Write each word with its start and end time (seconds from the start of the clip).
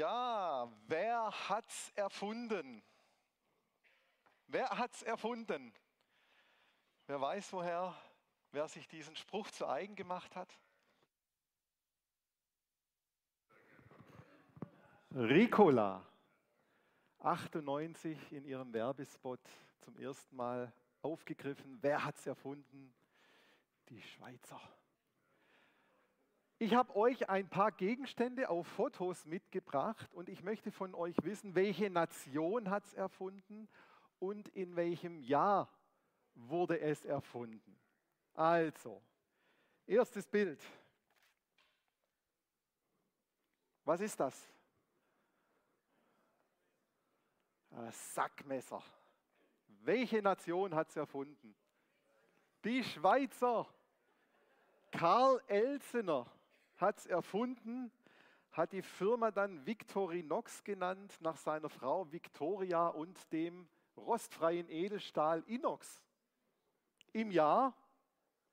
Ja, 0.00 0.66
wer 0.86 1.30
hat's 1.50 1.90
erfunden? 1.94 2.82
Wer 4.46 4.70
hat's 4.70 5.02
erfunden? 5.02 5.74
Wer 7.06 7.20
weiß, 7.20 7.52
woher, 7.52 7.94
wer 8.50 8.66
sich 8.66 8.88
diesen 8.88 9.14
Spruch 9.14 9.50
zu 9.50 9.68
eigen 9.68 9.96
gemacht 9.96 10.34
hat? 10.36 10.58
Ricola, 15.14 16.02
98 17.18 18.32
in 18.32 18.46
ihrem 18.46 18.72
Werbespot 18.72 19.40
zum 19.82 19.98
ersten 19.98 20.34
Mal 20.34 20.72
aufgegriffen. 21.02 21.76
Wer 21.82 22.02
hat's 22.06 22.26
erfunden? 22.26 22.94
Die 23.90 24.00
Schweizer. 24.00 24.62
Ich 26.62 26.74
habe 26.74 26.94
euch 26.94 27.26
ein 27.30 27.48
paar 27.48 27.72
Gegenstände 27.72 28.50
auf 28.50 28.66
Fotos 28.66 29.24
mitgebracht 29.24 30.12
und 30.12 30.28
ich 30.28 30.42
möchte 30.42 30.70
von 30.70 30.94
euch 30.94 31.16
wissen, 31.22 31.54
welche 31.54 31.88
Nation 31.88 32.68
hat 32.68 32.84
es 32.84 32.92
erfunden 32.92 33.66
und 34.18 34.46
in 34.50 34.76
welchem 34.76 35.20
Jahr 35.20 35.72
wurde 36.34 36.78
es 36.78 37.06
erfunden. 37.06 37.80
Also, 38.34 39.00
erstes 39.86 40.26
Bild. 40.26 40.62
Was 43.86 44.02
ist 44.02 44.20
das? 44.20 44.46
Ein 47.70 47.90
Sackmesser. 47.90 48.82
Welche 49.66 50.20
Nation 50.20 50.74
hat 50.74 50.90
es 50.90 50.96
erfunden? 50.96 51.56
Die 52.64 52.84
Schweizer. 52.84 53.66
Karl 54.90 55.40
Elsener 55.46 56.30
hat 56.80 56.98
es 56.98 57.06
erfunden, 57.06 57.92
hat 58.52 58.72
die 58.72 58.82
Firma 58.82 59.30
dann 59.30 59.64
Victorinox 59.66 60.64
genannt, 60.64 61.16
nach 61.20 61.36
seiner 61.36 61.68
Frau 61.68 62.10
Victoria 62.10 62.88
und 62.88 63.32
dem 63.32 63.68
rostfreien 63.96 64.68
Edelstahl 64.68 65.42
Inox. 65.46 66.02
Im 67.12 67.30
Jahr, 67.30 67.74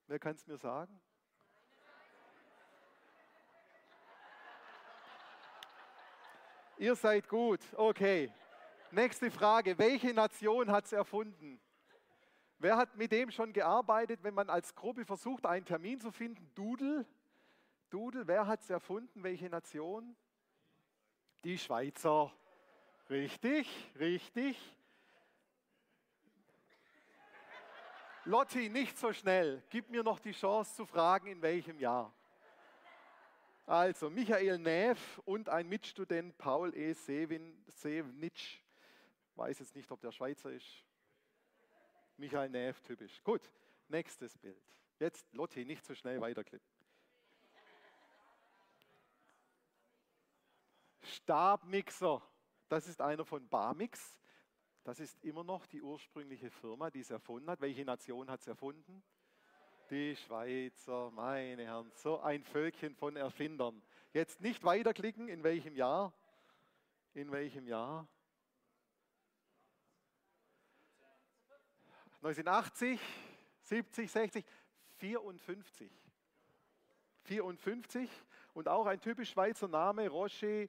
wer 0.08 0.20
kann 0.20 0.36
es 0.36 0.46
mir 0.48 0.58
sagen? 0.58 1.00
Ihr 6.78 6.96
seid 6.96 7.28
gut, 7.28 7.62
okay. 7.76 8.32
Nächste 8.92 9.32
Frage, 9.32 9.78
welche 9.80 10.14
Nation 10.14 10.72
hat 10.72 10.86
es 10.86 10.94
erfunden? 10.94 11.60
Wer 12.60 12.78
hat 12.78 12.96
mit 12.96 13.12
dem 13.12 13.32
schon 13.32 13.52
gearbeitet, 13.52 14.24
wenn 14.24 14.34
man 14.34 14.50
als 14.50 14.76
Gruppe 14.76 15.06
versucht, 15.06 15.46
einen 15.46 15.66
Termin 15.66 16.00
zu 16.00 16.12
finden? 16.12 16.52
Doodle? 16.54 17.06
Dudel, 17.90 18.28
wer 18.28 18.48
hat 18.48 18.62
es 18.62 18.70
erfunden? 18.70 19.24
Welche 19.24 19.50
Nation? 19.50 20.16
Die 21.44 21.58
Schweizer. 21.58 22.34
Richtig, 23.10 23.68
richtig. 23.98 24.58
Lotti, 28.26 28.68
nicht 28.68 28.98
so 28.98 29.14
schnell. 29.14 29.64
Gib 29.70 29.90
mir 29.90 30.04
noch 30.04 30.20
die 30.20 30.34
Chance 30.34 30.76
zu 30.76 30.86
fragen, 30.86 31.28
in 31.28 31.42
welchem 31.42 31.80
Jahr. 31.80 32.14
Also, 33.66 34.10
Michael 34.10 34.60
Neff 34.60 35.20
und 35.26 35.48
ein 35.48 35.70
Mitstudent 35.70 36.38
Paul 36.38 36.76
E. 36.76 36.94
Sevenitsch. 36.94 38.60
Weiß 39.36 39.60
jetzt 39.60 39.76
nicht, 39.76 39.90
ob 39.92 40.02
der 40.02 40.12
Schweizer 40.12 40.52
ist. 40.52 40.84
Michael 42.18 42.50
Neff, 42.50 42.82
typisch. 42.82 43.24
Gut, 43.24 43.50
nächstes 43.88 44.38
Bild. 44.38 44.62
Jetzt, 45.00 45.26
Lotti, 45.34 45.64
nicht 45.64 45.86
so 45.86 45.94
schnell 45.96 46.20
weiterklippen. 46.20 46.77
Stabmixer, 51.08 52.22
das 52.70 52.88
ist 52.88 53.02
einer 53.02 53.26
von 53.26 53.48
Barmix. 53.48 54.18
Das 54.84 55.00
ist 55.00 55.22
immer 55.24 55.44
noch 55.44 55.66
die 55.66 55.82
ursprüngliche 55.82 56.50
Firma, 56.50 56.90
die 56.90 57.02
es 57.02 57.10
erfunden 57.10 57.50
hat. 57.50 57.60
Welche 57.62 57.84
Nation 57.84 58.30
hat 58.30 58.40
es 58.40 58.48
erfunden? 58.48 59.04
Die 59.90 60.16
Schweizer, 60.16 61.12
meine 61.12 61.64
Herren, 61.64 61.92
so 61.96 62.20
ein 62.20 62.44
Völkchen 62.44 62.96
von 62.96 63.16
Erfindern. 63.16 63.82
Jetzt 64.14 64.42
nicht 64.42 64.64
weiterklicken, 64.64 65.30
in 65.30 65.44
welchem 65.44 65.76
Jahr? 65.76 66.14
In 67.14 67.32
welchem 67.32 67.68
Jahr? 67.68 68.08
1980, 72.22 73.00
70, 73.62 74.12
60, 74.12 74.46
54. 74.98 75.92
54 77.24 78.10
und 78.54 78.68
auch 78.68 78.86
ein 78.86 79.00
typisch 79.00 79.32
Schweizer 79.32 79.68
Name, 79.68 80.08
Rocher 80.10 80.68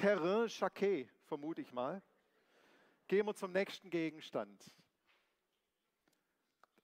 Terrain 0.00 0.48
Jacquet, 0.48 1.08
vermute 1.26 1.60
ich 1.60 1.72
mal. 1.72 2.02
Gehen 3.06 3.26
wir 3.26 3.34
zum 3.34 3.52
nächsten 3.52 3.90
Gegenstand. 3.90 4.62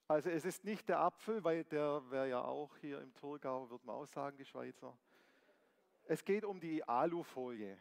Also 0.07 0.29
es 0.31 0.45
ist 0.45 0.65
nicht 0.65 0.89
der 0.89 1.01
Apfel, 1.01 1.43
weil 1.45 1.65
der 1.65 2.03
wäre 2.11 2.29
ja 2.29 2.43
auch 2.43 2.77
hier 2.79 3.01
im 3.01 3.15
Thurgau, 3.15 3.71
würde 3.71 3.87
man 3.87 3.97
auch 3.97 4.07
sagen, 4.07 4.37
die 4.37 4.45
Schweizer. 4.45 4.97
Es 6.05 6.25
geht 6.25 6.45
um 6.45 6.59
die 6.59 6.83
Alufolie. 6.83 7.79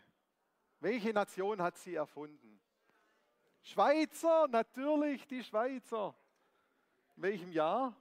Welche 0.79 1.11
Nation 1.11 1.61
hat 1.61 1.77
sie 1.77 1.95
erfunden? 1.95 2.61
Schweizer, 3.63 4.47
natürlich 4.47 5.27
die 5.27 5.43
Schweizer. 5.43 6.15
In 7.15 7.23
welchem 7.23 7.51
Jahr? 7.51 7.95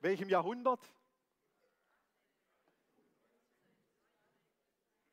Welchem 0.00 0.28
Jahrhundert? 0.28 0.80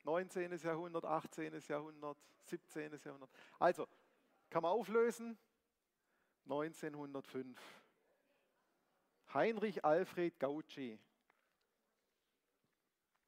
19. 0.10 0.58
Jahrhundert, 0.58 1.06
18. 1.06 1.62
Jahrhundert, 1.68 2.18
17. 2.46 3.00
Jahrhundert. 3.06 3.30
Also, 3.60 3.88
kann 4.50 4.64
man 4.64 4.72
auflösen? 4.72 5.38
1905. 6.46 7.60
Heinrich 9.36 9.86
Alfred 9.86 10.40
Gauci. 10.40 11.00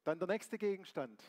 Dann 0.02 0.18
der 0.18 0.26
nächste 0.26 0.58
Gegenstand. 0.58 1.22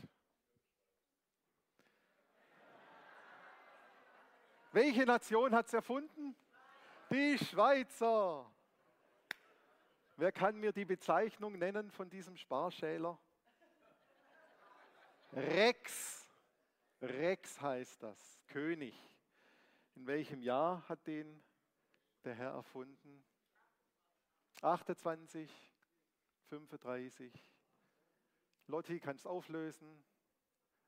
Welche 4.72 5.06
Nation 5.06 5.54
hat 5.54 5.68
es 5.68 5.74
erfunden? 5.74 6.36
Die 7.12 7.38
Schweizer. 7.38 8.52
Wer 10.18 10.32
kann 10.32 10.60
mir 10.60 10.72
die 10.72 10.86
Bezeichnung 10.86 11.60
nennen 11.60 11.92
von 11.92 12.10
diesem 12.10 12.38
Sparschäler? 12.38 13.20
Rex. 15.36 16.28
Rex 17.02 17.60
heißt 17.60 18.04
das, 18.04 18.40
König. 18.48 18.94
In 19.96 20.06
welchem 20.06 20.42
Jahr 20.42 20.88
hat 20.88 21.08
den 21.08 21.44
der 22.24 22.36
Herr 22.36 22.52
erfunden? 22.52 23.24
28, 24.62 25.50
35. 26.50 27.34
Lotti 28.68 29.00
kann 29.00 29.16
es 29.16 29.26
auflösen. 29.26 30.04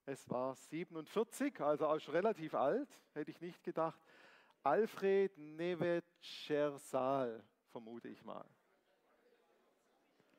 Es 0.06 0.30
war 0.30 0.56
47, 0.56 1.60
also 1.62 1.88
auch 1.88 2.00
schon 2.00 2.14
relativ 2.14 2.54
alt, 2.54 2.90
hätte 3.14 3.32
ich 3.32 3.42
nicht 3.42 3.64
gedacht. 3.64 4.00
Alfred 4.62 5.36
Nevetschersal, 5.38 7.44
vermute 7.72 8.10
ich 8.10 8.24
mal. 8.24 8.46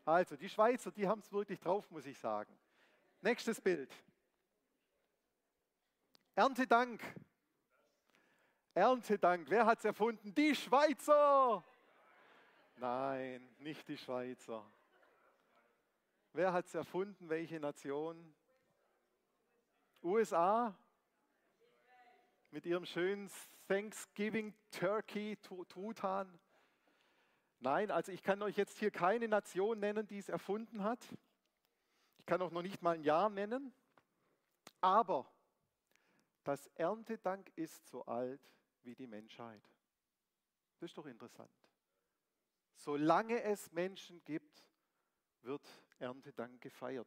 Also, 0.04 0.36
die 0.36 0.48
Schweizer, 0.48 0.92
die 0.92 1.08
haben 1.08 1.18
es 1.18 1.32
wirklich 1.32 1.58
drauf, 1.58 1.90
muss 1.90 2.06
ich 2.06 2.18
sagen. 2.18 2.56
Nächstes 3.20 3.60
Bild. 3.60 3.92
Erntedank. 6.34 7.02
Erntedank. 8.74 9.48
Wer 9.48 9.66
hat 9.66 9.78
es 9.78 9.84
erfunden? 9.86 10.34
Die 10.34 10.54
Schweizer. 10.54 11.64
Nein, 12.76 13.48
nicht 13.58 13.88
die 13.88 13.96
Schweizer. 13.96 14.64
Wer 16.32 16.52
hat 16.52 16.66
es 16.66 16.74
erfunden? 16.74 17.28
Welche 17.30 17.58
Nation? 17.58 18.34
USA 20.02 20.76
mit 22.50 22.66
ihrem 22.66 22.86
schönen 22.86 23.30
Thanksgiving 23.66 24.54
Turkey 24.70 25.36
Truthahn. 25.36 26.38
Nein, 27.60 27.90
also 27.90 28.12
ich 28.12 28.22
kann 28.22 28.42
euch 28.42 28.56
jetzt 28.56 28.78
hier 28.78 28.90
keine 28.90 29.28
Nation 29.28 29.80
nennen, 29.80 30.06
die 30.06 30.18
es 30.18 30.28
erfunden 30.28 30.84
hat. 30.84 31.06
Ich 32.26 32.28
kann 32.28 32.42
auch 32.42 32.50
noch 32.50 32.62
nicht 32.62 32.82
mal 32.82 32.96
ein 32.96 33.04
Jahr 33.04 33.30
nennen. 33.30 33.72
Aber 34.80 35.30
das 36.42 36.66
Erntedank 36.74 37.52
ist 37.54 37.86
so 37.86 38.04
alt 38.04 38.40
wie 38.82 38.96
die 38.96 39.06
Menschheit. 39.06 39.62
Das 40.80 40.90
ist 40.90 40.98
doch 40.98 41.06
interessant. 41.06 41.48
Solange 42.74 43.40
es 43.44 43.70
Menschen 43.70 44.24
gibt, 44.24 44.66
wird 45.42 45.62
Erntedank 46.00 46.60
gefeiert. 46.60 47.06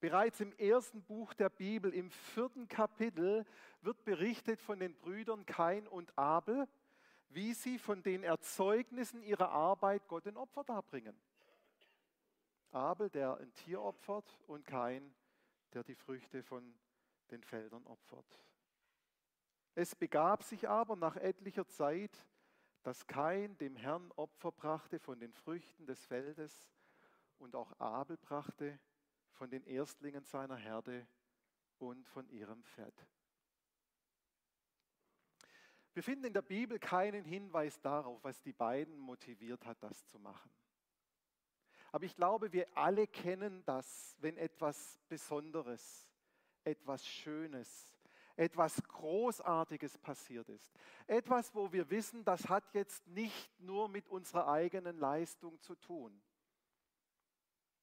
Bereits 0.00 0.40
im 0.40 0.52
ersten 0.54 1.04
Buch 1.04 1.34
der 1.34 1.48
Bibel, 1.48 1.94
im 1.94 2.10
vierten 2.10 2.66
Kapitel, 2.66 3.46
wird 3.82 4.04
berichtet 4.04 4.60
von 4.60 4.80
den 4.80 4.96
Brüdern 4.96 5.46
Kain 5.46 5.86
und 5.86 6.18
Abel, 6.18 6.66
wie 7.28 7.54
sie 7.54 7.78
von 7.78 8.02
den 8.02 8.24
Erzeugnissen 8.24 9.22
ihrer 9.22 9.50
Arbeit 9.50 10.08
Gott 10.08 10.26
ein 10.26 10.36
Opfer 10.36 10.64
darbringen. 10.64 11.16
Abel, 12.72 13.10
der 13.10 13.36
ein 13.38 13.52
Tier 13.54 13.80
opfert 13.80 14.38
und 14.46 14.66
Kain, 14.66 15.14
der 15.72 15.84
die 15.84 15.94
Früchte 15.94 16.42
von 16.42 16.74
den 17.30 17.42
Feldern 17.42 17.86
opfert. 17.86 18.40
Es 19.74 19.94
begab 19.94 20.42
sich 20.42 20.68
aber 20.68 20.96
nach 20.96 21.16
etlicher 21.16 21.66
Zeit, 21.66 22.26
dass 22.82 23.06
Kain 23.06 23.56
dem 23.58 23.76
Herrn 23.76 24.10
Opfer 24.12 24.52
brachte 24.52 24.98
von 24.98 25.20
den 25.20 25.32
Früchten 25.32 25.86
des 25.86 26.04
Feldes 26.04 26.66
und 27.38 27.54
auch 27.54 27.78
Abel 27.78 28.16
brachte 28.16 28.78
von 29.30 29.50
den 29.50 29.64
Erstlingen 29.64 30.24
seiner 30.24 30.56
Herde 30.56 31.06
und 31.78 32.06
von 32.08 32.28
ihrem 32.28 32.62
Fett. 32.62 33.06
Wir 35.94 36.02
finden 36.02 36.24
in 36.24 36.32
der 36.32 36.42
Bibel 36.42 36.78
keinen 36.78 37.24
Hinweis 37.24 37.80
darauf, 37.80 38.22
was 38.24 38.40
die 38.42 38.52
beiden 38.52 38.98
motiviert 38.98 39.64
hat, 39.66 39.82
das 39.82 40.06
zu 40.06 40.18
machen. 40.18 40.50
Aber 41.92 42.04
ich 42.04 42.16
glaube, 42.16 42.52
wir 42.52 42.66
alle 42.74 43.06
kennen 43.06 43.62
das, 43.66 44.16
wenn 44.20 44.38
etwas 44.38 44.98
Besonderes, 45.08 46.08
etwas 46.64 47.06
Schönes, 47.06 47.92
etwas 48.34 48.82
Großartiges 48.82 49.98
passiert 49.98 50.48
ist. 50.48 50.72
Etwas, 51.06 51.54
wo 51.54 51.70
wir 51.70 51.90
wissen, 51.90 52.24
das 52.24 52.48
hat 52.48 52.64
jetzt 52.72 53.06
nicht 53.08 53.60
nur 53.60 53.88
mit 53.88 54.08
unserer 54.08 54.48
eigenen 54.48 54.96
Leistung 54.96 55.60
zu 55.60 55.74
tun. 55.74 56.18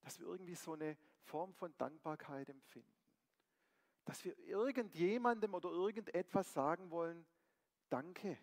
Dass 0.01 0.19
wir 0.19 0.25
irgendwie 0.25 0.55
so 0.55 0.73
eine 0.73 0.97
Form 1.21 1.53
von 1.53 1.77
Dankbarkeit 1.77 2.49
empfinden. 2.49 2.91
Dass 4.05 4.25
wir 4.25 4.35
irgendjemandem 4.39 5.53
oder 5.53 5.69
irgendetwas 5.69 6.51
sagen 6.51 6.89
wollen, 6.89 7.27
danke. 7.89 8.39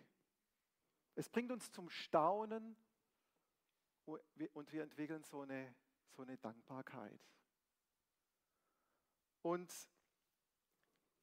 Es 1.15 1.27
bringt 1.27 1.51
uns 1.51 1.69
zum 1.71 1.89
Staunen 1.89 2.77
und 4.07 4.71
wir 4.71 4.83
entwickeln 4.83 5.23
so 5.23 5.41
eine, 5.41 5.75
so 6.09 6.21
eine 6.21 6.37
Dankbarkeit. 6.37 7.19
Und 9.41 9.73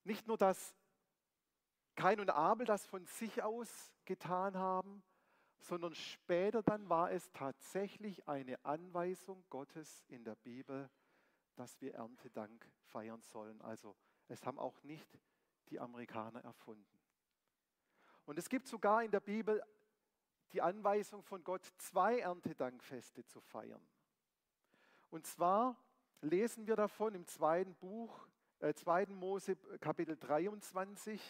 nicht 0.04 0.26
nur, 0.26 0.36
dass 0.36 0.74
Kain 1.94 2.20
und 2.20 2.30
Abel 2.30 2.66
das 2.66 2.84
von 2.86 3.06
sich 3.06 3.42
aus 3.42 3.92
getan 4.04 4.56
haben, 4.56 5.02
sondern 5.60 5.94
später 5.94 6.62
dann 6.62 6.88
war 6.88 7.10
es 7.10 7.30
tatsächlich 7.32 8.28
eine 8.28 8.62
Anweisung 8.64 9.44
Gottes 9.48 10.04
in 10.08 10.24
der 10.24 10.34
Bibel, 10.36 10.90
dass 11.54 11.80
wir 11.80 11.94
Erntedank 11.94 12.70
feiern 12.82 13.22
sollen. 13.22 13.60
Also 13.62 13.96
es 14.28 14.44
haben 14.44 14.58
auch 14.58 14.82
nicht 14.82 15.18
die 15.70 15.80
Amerikaner 15.80 16.44
erfunden. 16.44 16.98
Und 18.26 18.38
es 18.38 18.48
gibt 18.48 18.66
sogar 18.66 19.02
in 19.02 19.10
der 19.10 19.20
Bibel 19.20 19.62
die 20.54 20.62
Anweisung 20.62 21.22
von 21.24 21.42
Gott, 21.42 21.64
zwei 21.78 22.20
Erntedankfeste 22.20 23.26
zu 23.26 23.40
feiern. 23.40 23.84
Und 25.10 25.26
zwar 25.26 25.76
lesen 26.20 26.68
wir 26.68 26.76
davon 26.76 27.14
im 27.16 27.26
zweiten 27.26 27.74
Buch, 27.74 28.28
äh, 28.60 28.72
2. 28.72 29.06
Mose 29.14 29.56
Kapitel 29.80 30.16
23, 30.16 31.20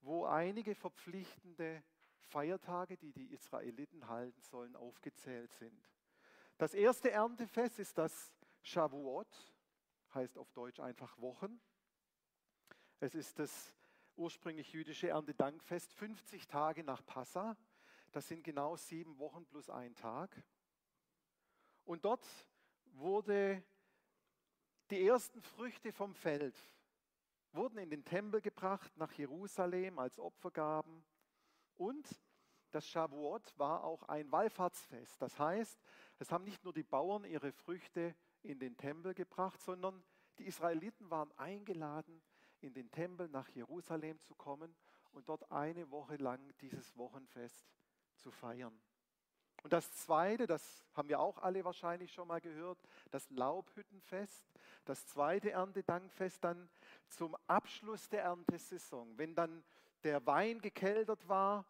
wo 0.00 0.24
einige 0.24 0.74
verpflichtende 0.74 1.84
Feiertage, 2.18 2.96
die 2.96 3.12
die 3.12 3.32
Israeliten 3.32 4.08
halten 4.08 4.40
sollen, 4.42 4.74
aufgezählt 4.74 5.52
sind. 5.54 5.88
Das 6.58 6.74
erste 6.74 7.12
Erntefest 7.12 7.78
ist 7.78 7.96
das 7.96 8.34
Shavuot, 8.62 9.28
heißt 10.14 10.36
auf 10.36 10.50
Deutsch 10.50 10.80
einfach 10.80 11.16
Wochen. 11.20 11.60
Es 12.98 13.14
ist 13.14 13.38
das 13.38 13.72
ursprünglich 14.16 14.72
jüdische 14.72 15.10
Erntedankfest, 15.10 15.92
50 15.92 16.48
Tage 16.48 16.82
nach 16.82 17.06
Passa. 17.06 17.56
Das 18.12 18.26
sind 18.28 18.42
genau 18.42 18.76
sieben 18.76 19.18
Wochen 19.18 19.44
plus 19.46 19.68
ein 19.68 19.94
Tag. 19.94 20.42
Und 21.84 22.04
dort 22.04 22.26
wurde 22.92 23.62
die 24.90 25.06
ersten 25.06 25.42
Früchte 25.42 25.92
vom 25.92 26.14
Feld 26.14 26.56
wurden 27.52 27.78
in 27.78 27.90
den 27.90 28.04
Tempel 28.04 28.40
gebracht 28.40 28.96
nach 28.96 29.12
Jerusalem 29.12 29.98
als 29.98 30.18
Opfergaben. 30.18 31.04
Und 31.76 32.06
das 32.70 32.86
Shavuot 32.86 33.58
war 33.58 33.84
auch 33.84 34.02
ein 34.04 34.30
Wallfahrtsfest. 34.30 35.20
Das 35.20 35.38
heißt, 35.38 35.80
es 36.18 36.30
haben 36.30 36.44
nicht 36.44 36.64
nur 36.64 36.72
die 36.72 36.82
Bauern 36.82 37.24
ihre 37.24 37.52
Früchte 37.52 38.14
in 38.42 38.58
den 38.58 38.76
Tempel 38.76 39.14
gebracht, 39.14 39.60
sondern 39.60 40.04
die 40.38 40.46
Israeliten 40.46 41.10
waren 41.10 41.32
eingeladen, 41.36 42.22
in 42.60 42.74
den 42.74 42.90
Tempel 42.90 43.28
nach 43.28 43.48
Jerusalem 43.50 44.20
zu 44.20 44.34
kommen 44.34 44.74
und 45.12 45.28
dort 45.28 45.50
eine 45.50 45.90
Woche 45.90 46.16
lang 46.16 46.52
dieses 46.60 46.96
Wochenfest 46.96 47.66
zu 48.18 48.30
feiern. 48.30 48.78
Und 49.62 49.72
das 49.72 49.92
Zweite, 49.92 50.46
das 50.46 50.84
haben 50.94 51.08
wir 51.08 51.18
auch 51.20 51.38
alle 51.38 51.64
wahrscheinlich 51.64 52.12
schon 52.12 52.28
mal 52.28 52.40
gehört, 52.40 52.78
das 53.10 53.28
Laubhüttenfest, 53.30 54.52
das 54.84 55.06
zweite 55.06 55.50
Erntedankfest 55.50 56.42
dann 56.44 56.68
zum 57.08 57.36
Abschluss 57.46 58.08
der 58.08 58.22
Erntesaison, 58.22 59.18
wenn 59.18 59.34
dann 59.34 59.64
der 60.04 60.24
Wein 60.26 60.60
gekeltert 60.60 61.28
war 61.28 61.66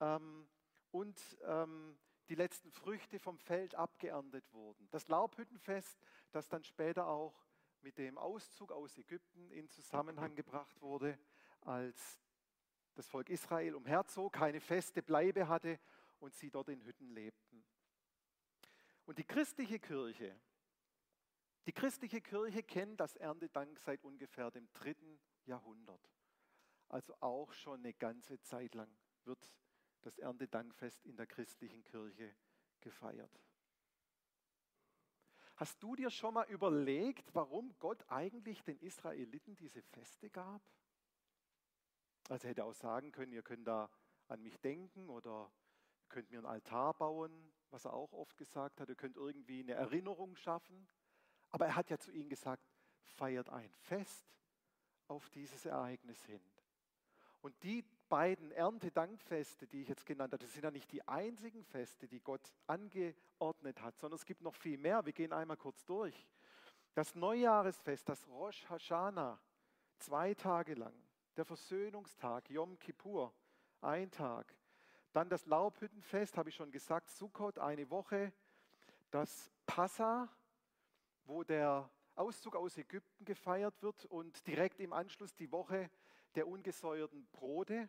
ähm, 0.00 0.46
und 0.92 1.20
ähm, 1.44 1.98
die 2.28 2.36
letzten 2.36 2.70
Früchte 2.70 3.18
vom 3.18 3.38
Feld 3.38 3.74
abgeerntet 3.74 4.44
wurden. 4.52 4.88
Das 4.90 5.08
Laubhüttenfest, 5.08 5.98
das 6.30 6.48
dann 6.48 6.62
später 6.62 7.08
auch 7.08 7.34
mit 7.80 7.98
dem 7.98 8.16
Auszug 8.18 8.70
aus 8.70 8.96
Ägypten 8.96 9.50
in 9.50 9.68
Zusammenhang 9.68 10.34
gebracht 10.36 10.80
wurde, 10.80 11.18
als 11.62 12.21
das 12.94 13.08
Volk 13.08 13.30
Israel 13.30 13.74
umherzog, 13.74 14.32
keine 14.32 14.60
feste 14.60 15.02
Bleibe 15.02 15.48
hatte 15.48 15.78
und 16.18 16.34
sie 16.34 16.50
dort 16.50 16.68
in 16.68 16.84
Hütten 16.84 17.10
lebten. 17.10 17.64
Und 19.06 19.18
die 19.18 19.24
christliche 19.24 19.78
Kirche, 19.78 20.38
die 21.66 21.72
christliche 21.72 22.20
Kirche 22.20 22.62
kennt 22.62 23.00
das 23.00 23.16
Erntedank 23.16 23.78
seit 23.78 24.02
ungefähr 24.04 24.50
dem 24.50 24.68
dritten 24.72 25.20
Jahrhundert. 25.44 26.08
Also 26.88 27.14
auch 27.20 27.52
schon 27.52 27.80
eine 27.80 27.94
ganze 27.94 28.40
Zeit 28.40 28.74
lang 28.74 28.94
wird 29.24 29.38
das 30.02 30.18
Erntedankfest 30.18 31.04
in 31.04 31.16
der 31.16 31.26
christlichen 31.26 31.84
Kirche 31.84 32.34
gefeiert. 32.80 33.40
Hast 35.56 35.82
du 35.82 35.94
dir 35.94 36.10
schon 36.10 36.34
mal 36.34 36.48
überlegt, 36.48 37.34
warum 37.34 37.74
Gott 37.78 38.04
eigentlich 38.08 38.62
den 38.64 38.78
Israeliten 38.80 39.54
diese 39.56 39.80
Feste 39.82 40.28
gab? 40.28 40.62
Also 42.28 42.48
hätte 42.48 42.64
auch 42.64 42.74
sagen 42.74 43.12
können, 43.12 43.32
ihr 43.32 43.42
könnt 43.42 43.66
da 43.66 43.90
an 44.28 44.42
mich 44.42 44.58
denken 44.60 45.08
oder 45.08 45.50
ihr 46.02 46.08
könnt 46.08 46.30
mir 46.30 46.38
einen 46.38 46.46
Altar 46.46 46.94
bauen, 46.94 47.52
was 47.70 47.84
er 47.84 47.92
auch 47.92 48.12
oft 48.12 48.36
gesagt 48.36 48.80
hat, 48.80 48.88
ihr 48.88 48.94
könnt 48.94 49.16
irgendwie 49.16 49.60
eine 49.60 49.72
Erinnerung 49.72 50.36
schaffen. 50.36 50.88
Aber 51.50 51.66
er 51.66 51.76
hat 51.76 51.90
ja 51.90 51.98
zu 51.98 52.10
ihnen 52.12 52.28
gesagt, 52.28 52.62
feiert 53.04 53.48
ein 53.50 53.72
Fest 53.74 54.26
auf 55.08 55.28
dieses 55.30 55.66
Ereignis 55.66 56.22
hin. 56.24 56.40
Und 57.42 57.60
die 57.62 57.84
beiden 58.08 58.52
Erntedankfeste, 58.52 59.66
die 59.66 59.82
ich 59.82 59.88
jetzt 59.88 60.06
genannt 60.06 60.32
habe, 60.32 60.44
das 60.44 60.52
sind 60.52 60.64
ja 60.64 60.70
nicht 60.70 60.92
die 60.92 61.06
einzigen 61.08 61.64
Feste, 61.64 62.06
die 62.06 62.20
Gott 62.20 62.52
angeordnet 62.66 63.82
hat, 63.82 63.98
sondern 63.98 64.16
es 64.16 64.24
gibt 64.24 64.42
noch 64.42 64.54
viel 64.54 64.78
mehr. 64.78 65.04
Wir 65.04 65.12
gehen 65.12 65.32
einmal 65.32 65.56
kurz 65.56 65.84
durch. 65.84 66.28
Das 66.94 67.14
Neujahresfest, 67.14 68.08
das 68.08 68.26
Rosh 68.28 68.68
Hashanah, 68.68 69.40
zwei 69.98 70.34
Tage 70.34 70.74
lang 70.74 70.94
der 71.36 71.44
Versöhnungstag, 71.44 72.50
Yom 72.50 72.78
Kippur, 72.78 73.32
ein 73.80 74.10
Tag. 74.10 74.54
Dann 75.12 75.28
das 75.28 75.46
Laubhüttenfest, 75.46 76.36
habe 76.36 76.48
ich 76.48 76.54
schon 76.54 76.70
gesagt, 76.70 77.10
Sukkot, 77.10 77.58
eine 77.58 77.90
Woche. 77.90 78.32
Das 79.10 79.50
Passa, 79.66 80.28
wo 81.24 81.44
der 81.44 81.90
Auszug 82.14 82.56
aus 82.56 82.78
Ägypten 82.78 83.24
gefeiert 83.24 83.82
wird 83.82 84.04
und 84.06 84.46
direkt 84.46 84.80
im 84.80 84.92
Anschluss 84.92 85.34
die 85.34 85.50
Woche 85.52 85.90
der 86.34 86.46
ungesäuerten 86.46 87.26
Brote. 87.32 87.88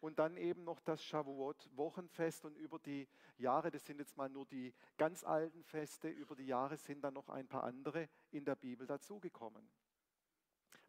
Und 0.00 0.18
dann 0.18 0.38
eben 0.38 0.64
noch 0.64 0.80
das 0.80 1.04
Shavuot-Wochenfest 1.04 2.46
und 2.46 2.56
über 2.56 2.78
die 2.78 3.06
Jahre, 3.36 3.70
das 3.70 3.84
sind 3.84 3.98
jetzt 3.98 4.16
mal 4.16 4.30
nur 4.30 4.46
die 4.46 4.72
ganz 4.96 5.24
alten 5.24 5.62
Feste, 5.62 6.08
über 6.08 6.34
die 6.34 6.46
Jahre 6.46 6.78
sind 6.78 7.02
dann 7.02 7.12
noch 7.12 7.28
ein 7.28 7.46
paar 7.46 7.64
andere 7.64 8.08
in 8.30 8.46
der 8.46 8.54
Bibel 8.54 8.86
dazugekommen. 8.86 9.70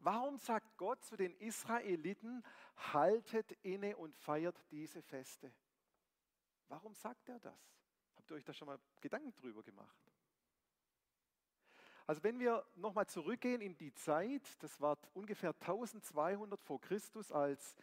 Warum 0.03 0.37
sagt 0.37 0.77
Gott 0.77 1.03
zu 1.03 1.15
den 1.15 1.35
Israeliten, 1.35 2.43
haltet 2.75 3.51
inne 3.61 3.95
und 3.95 4.15
feiert 4.15 4.59
diese 4.71 5.03
Feste? 5.03 5.53
Warum 6.69 6.95
sagt 6.95 7.29
er 7.29 7.39
das? 7.39 7.77
Habt 8.15 8.31
ihr 8.31 8.37
euch 8.37 8.43
da 8.43 8.51
schon 8.51 8.65
mal 8.65 8.79
Gedanken 8.99 9.31
drüber 9.35 9.61
gemacht? 9.61 10.11
Also 12.07 12.23
wenn 12.23 12.39
wir 12.39 12.65
nochmal 12.75 13.05
zurückgehen 13.05 13.61
in 13.61 13.77
die 13.77 13.93
Zeit, 13.93 14.41
das 14.63 14.81
war 14.81 14.97
ungefähr 15.13 15.51
1200 15.51 16.59
vor 16.63 16.81
Christus, 16.81 17.31
als, 17.31 17.75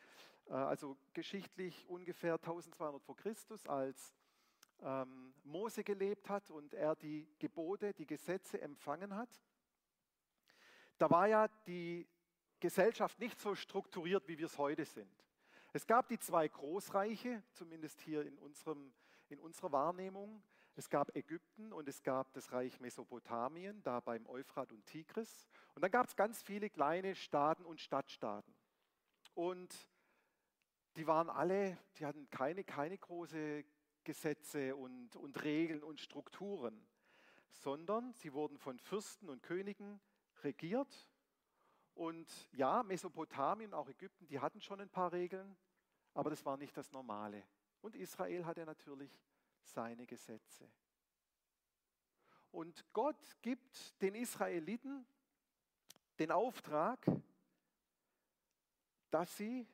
äh, 0.47 0.55
also 0.55 0.99
geschichtlich 1.13 1.87
ungefähr 1.87 2.35
1200 2.35 3.01
vor 3.01 3.17
Christus, 3.17 3.65
als 3.65 4.13
ähm, 4.81 5.33
Mose 5.45 5.85
gelebt 5.85 6.29
hat 6.29 6.51
und 6.51 6.75
er 6.75 6.97
die 6.97 7.29
Gebote, 7.39 7.95
die 7.95 8.07
Gesetze 8.07 8.61
empfangen 8.61 9.15
hat 9.15 9.41
da 10.99 11.11
war 11.11 11.27
ja 11.29 11.49
die 11.67 12.07
Gesellschaft 12.61 13.19
nicht 13.21 13.41
so 13.41 13.55
strukturiert, 13.55 14.27
wie 14.29 14.39
wir 14.39 14.47
es 14.47 14.59
heute 14.59 14.85
sind. 14.85 15.11
Es 15.73 15.87
gab 15.87 16.09
die 16.09 16.19
zwei 16.19 16.49
Großreiche, 16.49 17.43
zumindest 17.53 18.01
hier 18.01 18.27
in, 18.27 18.39
unserem, 18.39 18.93
in 19.29 19.39
unserer 19.39 19.71
Wahrnehmung. 19.71 20.43
Es 20.75 20.89
gab 20.89 21.15
Ägypten 21.17 21.73
und 21.73 21.89
es 21.89 22.03
gab 22.03 22.33
das 22.33 22.53
Reich 22.53 22.81
Mesopotamien, 22.81 23.83
da 23.83 24.01
beim 24.01 24.27
Euphrat 24.27 24.73
und 24.73 24.87
Tigris. 24.87 25.49
Und 25.75 25.83
dann 25.83 25.91
gab 25.91 26.07
es 26.07 26.17
ganz 26.17 26.43
viele 26.43 26.71
kleine 26.71 27.15
Staaten 27.15 27.65
und 27.65 27.81
Stadtstaaten. 27.81 28.55
Und 29.35 29.89
die 30.97 31.07
waren 31.07 31.31
alle, 31.31 31.79
die 31.99 32.07
hatten 32.07 32.29
keine, 32.31 32.65
keine 32.65 32.99
große 32.99 33.65
Gesetze 34.05 34.75
und, 34.75 35.17
und 35.17 35.45
Regeln 35.45 35.83
und 35.83 36.01
Strukturen, 36.01 36.89
sondern 37.51 38.15
sie 38.15 38.33
wurden 38.33 38.59
von 38.59 38.79
Fürsten 38.79 39.29
und 39.29 39.43
Königen 39.43 40.01
regiert. 40.45 41.09
Und 41.95 42.29
ja, 42.53 42.83
Mesopotamien, 42.83 43.75
auch 43.75 43.89
Ägypten, 43.89 44.27
die 44.27 44.39
hatten 44.39 44.61
schon 44.61 44.81
ein 44.81 44.89
paar 44.89 45.13
Regeln, 45.13 45.57
aber 46.15 46.31
das 46.31 46.45
war 46.45 46.57
nicht 46.57 46.77
das 46.77 46.93
Normale. 46.93 47.43
Und 47.81 47.97
Israel 47.97 48.45
hatte 48.45 48.65
natürlich 48.65 49.11
seine 49.63 50.07
Gesetze. 50.07 50.71
Und 52.51 52.85
Gott 52.93 53.37
gibt 53.43 54.01
den 54.01 54.15
Israeliten 54.15 55.07
den 56.19 56.31
Auftrag, 56.31 57.05
dass 59.11 59.37
sie 59.37 59.67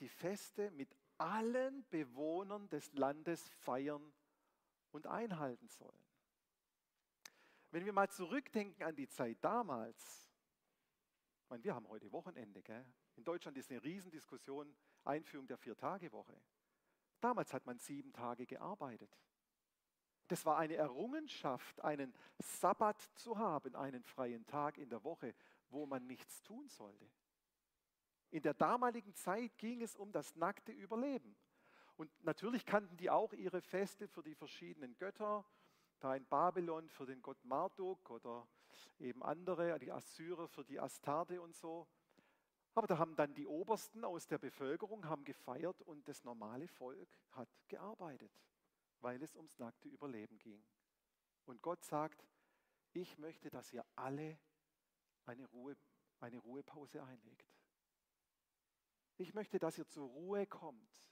die 0.00 0.08
Feste 0.08 0.70
mit 0.72 0.94
allen 1.18 1.86
Bewohnern 1.88 2.68
des 2.68 2.92
Landes 2.92 3.48
feiern 3.48 4.12
und 4.90 5.06
einhalten 5.06 5.68
sollen. 5.68 6.05
Wenn 7.70 7.84
wir 7.84 7.92
mal 7.92 8.08
zurückdenken 8.08 8.82
an 8.84 8.96
die 8.96 9.08
Zeit 9.08 9.38
damals, 9.42 10.28
ich 11.42 11.50
meine, 11.50 11.64
wir 11.64 11.74
haben 11.74 11.88
heute 11.88 12.10
Wochenende, 12.12 12.62
gell? 12.62 12.84
in 13.16 13.24
Deutschland 13.24 13.56
ist 13.56 13.70
eine 13.70 13.82
Riesendiskussion, 13.82 14.74
Einführung 15.04 15.46
der 15.46 15.56
Vier-Tage-Woche. 15.56 16.40
Damals 17.20 17.52
hat 17.52 17.66
man 17.66 17.78
sieben 17.78 18.12
Tage 18.12 18.46
gearbeitet. 18.46 19.10
Das 20.28 20.44
war 20.44 20.58
eine 20.58 20.74
Errungenschaft, 20.74 21.80
einen 21.82 22.12
Sabbat 22.38 23.00
zu 23.14 23.38
haben, 23.38 23.76
einen 23.76 24.02
freien 24.02 24.44
Tag 24.46 24.76
in 24.76 24.88
der 24.88 25.04
Woche, 25.04 25.34
wo 25.70 25.86
man 25.86 26.06
nichts 26.06 26.42
tun 26.42 26.68
sollte. 26.68 27.08
In 28.30 28.42
der 28.42 28.54
damaligen 28.54 29.14
Zeit 29.14 29.56
ging 29.56 29.82
es 29.82 29.94
um 29.94 30.10
das 30.12 30.34
nackte 30.34 30.72
Überleben. 30.72 31.36
Und 31.96 32.10
natürlich 32.24 32.66
kannten 32.66 32.96
die 32.96 33.08
auch 33.08 33.32
ihre 33.32 33.62
Feste 33.62 34.08
für 34.08 34.22
die 34.22 34.34
verschiedenen 34.34 34.96
Götter, 34.98 35.44
da 36.00 36.14
in 36.14 36.26
Babylon 36.26 36.88
für 36.88 37.06
den 37.06 37.22
Gott 37.22 37.42
Marduk 37.44 38.10
oder 38.10 38.46
eben 38.98 39.22
andere, 39.22 39.78
die 39.78 39.92
Assyrer 39.92 40.48
für 40.48 40.64
die 40.64 40.78
Astarte 40.78 41.40
und 41.40 41.54
so. 41.54 41.86
Aber 42.74 42.86
da 42.86 42.98
haben 42.98 43.16
dann 43.16 43.34
die 43.34 43.46
Obersten 43.46 44.04
aus 44.04 44.26
der 44.26 44.38
Bevölkerung 44.38 45.08
haben 45.08 45.24
gefeiert 45.24 45.80
und 45.82 46.06
das 46.08 46.24
normale 46.24 46.68
Volk 46.68 47.08
hat 47.32 47.48
gearbeitet, 47.68 48.32
weil 49.00 49.22
es 49.22 49.34
ums 49.34 49.58
nackte 49.58 49.88
Überleben 49.88 50.38
ging. 50.38 50.62
Und 51.46 51.62
Gott 51.62 51.82
sagt, 51.84 52.26
ich 52.92 53.16
möchte, 53.18 53.48
dass 53.50 53.72
ihr 53.72 53.84
alle 53.94 54.38
eine, 55.24 55.46
Ruhe, 55.46 55.76
eine 56.20 56.38
Ruhepause 56.38 57.02
einlegt. 57.02 57.56
Ich 59.16 59.32
möchte, 59.32 59.58
dass 59.58 59.78
ihr 59.78 59.88
zur 59.88 60.08
Ruhe 60.08 60.46
kommt. 60.46 61.02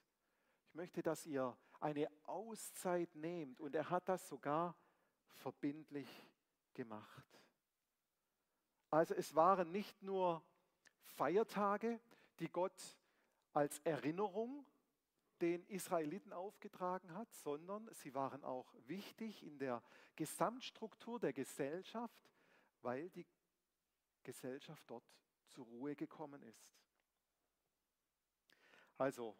Ich 0.74 0.76
möchte, 0.76 1.04
dass 1.04 1.24
ihr 1.24 1.56
eine 1.78 2.10
Auszeit 2.24 3.14
nehmt. 3.14 3.60
Und 3.60 3.76
er 3.76 3.90
hat 3.90 4.08
das 4.08 4.26
sogar 4.26 4.74
verbindlich 5.28 6.08
gemacht. 6.74 7.24
Also 8.90 9.14
es 9.14 9.36
waren 9.36 9.70
nicht 9.70 10.02
nur 10.02 10.42
Feiertage, 11.04 12.00
die 12.40 12.48
Gott 12.48 12.98
als 13.52 13.78
Erinnerung 13.84 14.66
den 15.40 15.64
Israeliten 15.68 16.32
aufgetragen 16.32 17.14
hat, 17.14 17.32
sondern 17.32 17.88
sie 17.92 18.12
waren 18.12 18.42
auch 18.42 18.74
wichtig 18.88 19.44
in 19.44 19.60
der 19.60 19.80
Gesamtstruktur 20.16 21.20
der 21.20 21.32
Gesellschaft, 21.32 22.32
weil 22.82 23.10
die 23.10 23.24
Gesellschaft 24.24 24.82
dort 24.88 25.04
zur 25.46 25.66
Ruhe 25.66 25.94
gekommen 25.94 26.42
ist. 26.42 26.74
Also, 28.98 29.36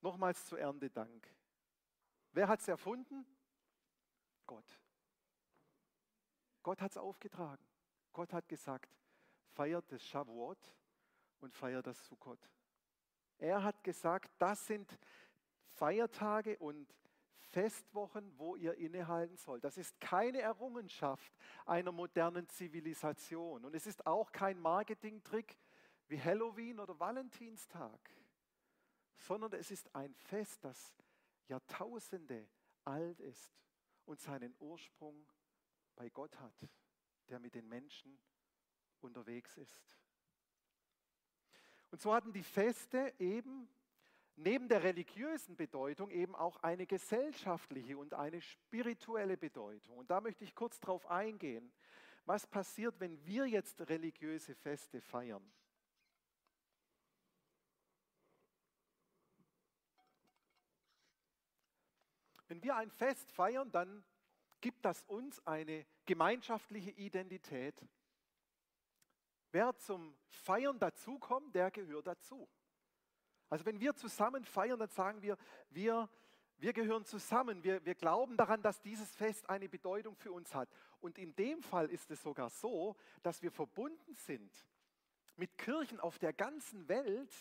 nochmals 0.00 0.44
zu 0.46 0.56
Erntedank. 0.56 1.28
Wer 2.32 2.48
hat 2.48 2.60
es 2.60 2.68
erfunden? 2.68 3.26
Gott. 4.46 4.80
Gott 6.62 6.80
hat 6.80 6.92
es 6.92 6.96
aufgetragen. 6.96 7.64
Gott 8.12 8.32
hat 8.32 8.48
gesagt, 8.48 8.90
feiert 9.50 9.90
das 9.90 10.02
Shavuot 10.02 10.58
und 11.40 11.54
feiert 11.54 11.86
das 11.86 12.04
Sukkot. 12.06 12.48
Er 13.38 13.62
hat 13.62 13.82
gesagt, 13.84 14.30
das 14.38 14.66
sind 14.66 14.98
Feiertage 15.70 16.58
und 16.58 16.92
Festwochen, 17.38 18.32
wo 18.36 18.56
ihr 18.56 18.74
innehalten 18.74 19.36
sollt. 19.36 19.64
Das 19.64 19.78
ist 19.78 19.98
keine 20.00 20.40
Errungenschaft 20.40 21.32
einer 21.64 21.92
modernen 21.92 22.48
Zivilisation. 22.48 23.64
Und 23.64 23.74
es 23.74 23.86
ist 23.86 24.06
auch 24.06 24.32
kein 24.32 24.60
Marketingtrick, 24.60 25.56
wie 26.08 26.20
Halloween 26.20 26.80
oder 26.80 26.98
Valentinstag, 26.98 28.10
sondern 29.18 29.52
es 29.54 29.70
ist 29.70 29.94
ein 29.94 30.14
Fest, 30.14 30.64
das 30.64 30.94
Jahrtausende 31.48 32.48
alt 32.84 33.20
ist 33.20 33.52
und 34.04 34.20
seinen 34.20 34.54
Ursprung 34.58 35.26
bei 35.96 36.08
Gott 36.08 36.38
hat, 36.38 36.54
der 37.28 37.38
mit 37.38 37.54
den 37.54 37.68
Menschen 37.68 38.18
unterwegs 39.00 39.56
ist. 39.56 39.98
Und 41.90 42.00
so 42.00 42.12
hatten 42.14 42.32
die 42.32 42.42
Feste 42.42 43.14
eben 43.18 43.68
neben 44.36 44.68
der 44.68 44.82
religiösen 44.84 45.56
Bedeutung 45.56 46.10
eben 46.10 46.34
auch 46.34 46.56
eine 46.62 46.86
gesellschaftliche 46.86 47.98
und 47.98 48.14
eine 48.14 48.40
spirituelle 48.40 49.36
Bedeutung. 49.36 49.98
Und 49.98 50.10
da 50.10 50.20
möchte 50.20 50.44
ich 50.44 50.54
kurz 50.54 50.78
darauf 50.80 51.10
eingehen. 51.10 51.72
Was 52.24 52.46
passiert, 52.46 53.00
wenn 53.00 53.24
wir 53.26 53.46
jetzt 53.46 53.80
religiöse 53.88 54.54
Feste 54.54 55.00
feiern? 55.00 55.42
Wenn 62.48 62.62
wir 62.62 62.76
ein 62.76 62.90
Fest 62.90 63.30
feiern, 63.32 63.70
dann 63.70 64.04
gibt 64.60 64.84
das 64.84 65.04
uns 65.04 65.46
eine 65.46 65.86
gemeinschaftliche 66.06 66.90
Identität. 66.90 67.86
Wer 69.52 69.76
zum 69.76 70.16
Feiern 70.28 70.78
dazukommt, 70.78 71.54
der 71.54 71.70
gehört 71.70 72.06
dazu. 72.06 72.48
Also 73.48 73.64
wenn 73.64 73.80
wir 73.80 73.94
zusammen 73.94 74.44
feiern, 74.44 74.78
dann 74.78 74.90
sagen 74.90 75.22
wir, 75.22 75.38
wir, 75.70 76.08
wir 76.58 76.72
gehören 76.72 77.04
zusammen. 77.04 77.62
Wir, 77.64 77.84
wir 77.84 77.94
glauben 77.94 78.36
daran, 78.36 78.62
dass 78.62 78.80
dieses 78.80 79.14
Fest 79.14 79.48
eine 79.48 79.68
Bedeutung 79.68 80.16
für 80.16 80.32
uns 80.32 80.54
hat. 80.54 80.68
Und 81.00 81.18
in 81.18 81.34
dem 81.36 81.62
Fall 81.62 81.88
ist 81.90 82.10
es 82.10 82.22
sogar 82.22 82.50
so, 82.50 82.96
dass 83.22 83.40
wir 83.42 83.50
verbunden 83.50 84.14
sind 84.14 84.52
mit 85.36 85.56
Kirchen 85.56 86.00
auf 86.00 86.18
der 86.18 86.32
ganzen 86.32 86.88
Welt, 86.88 87.32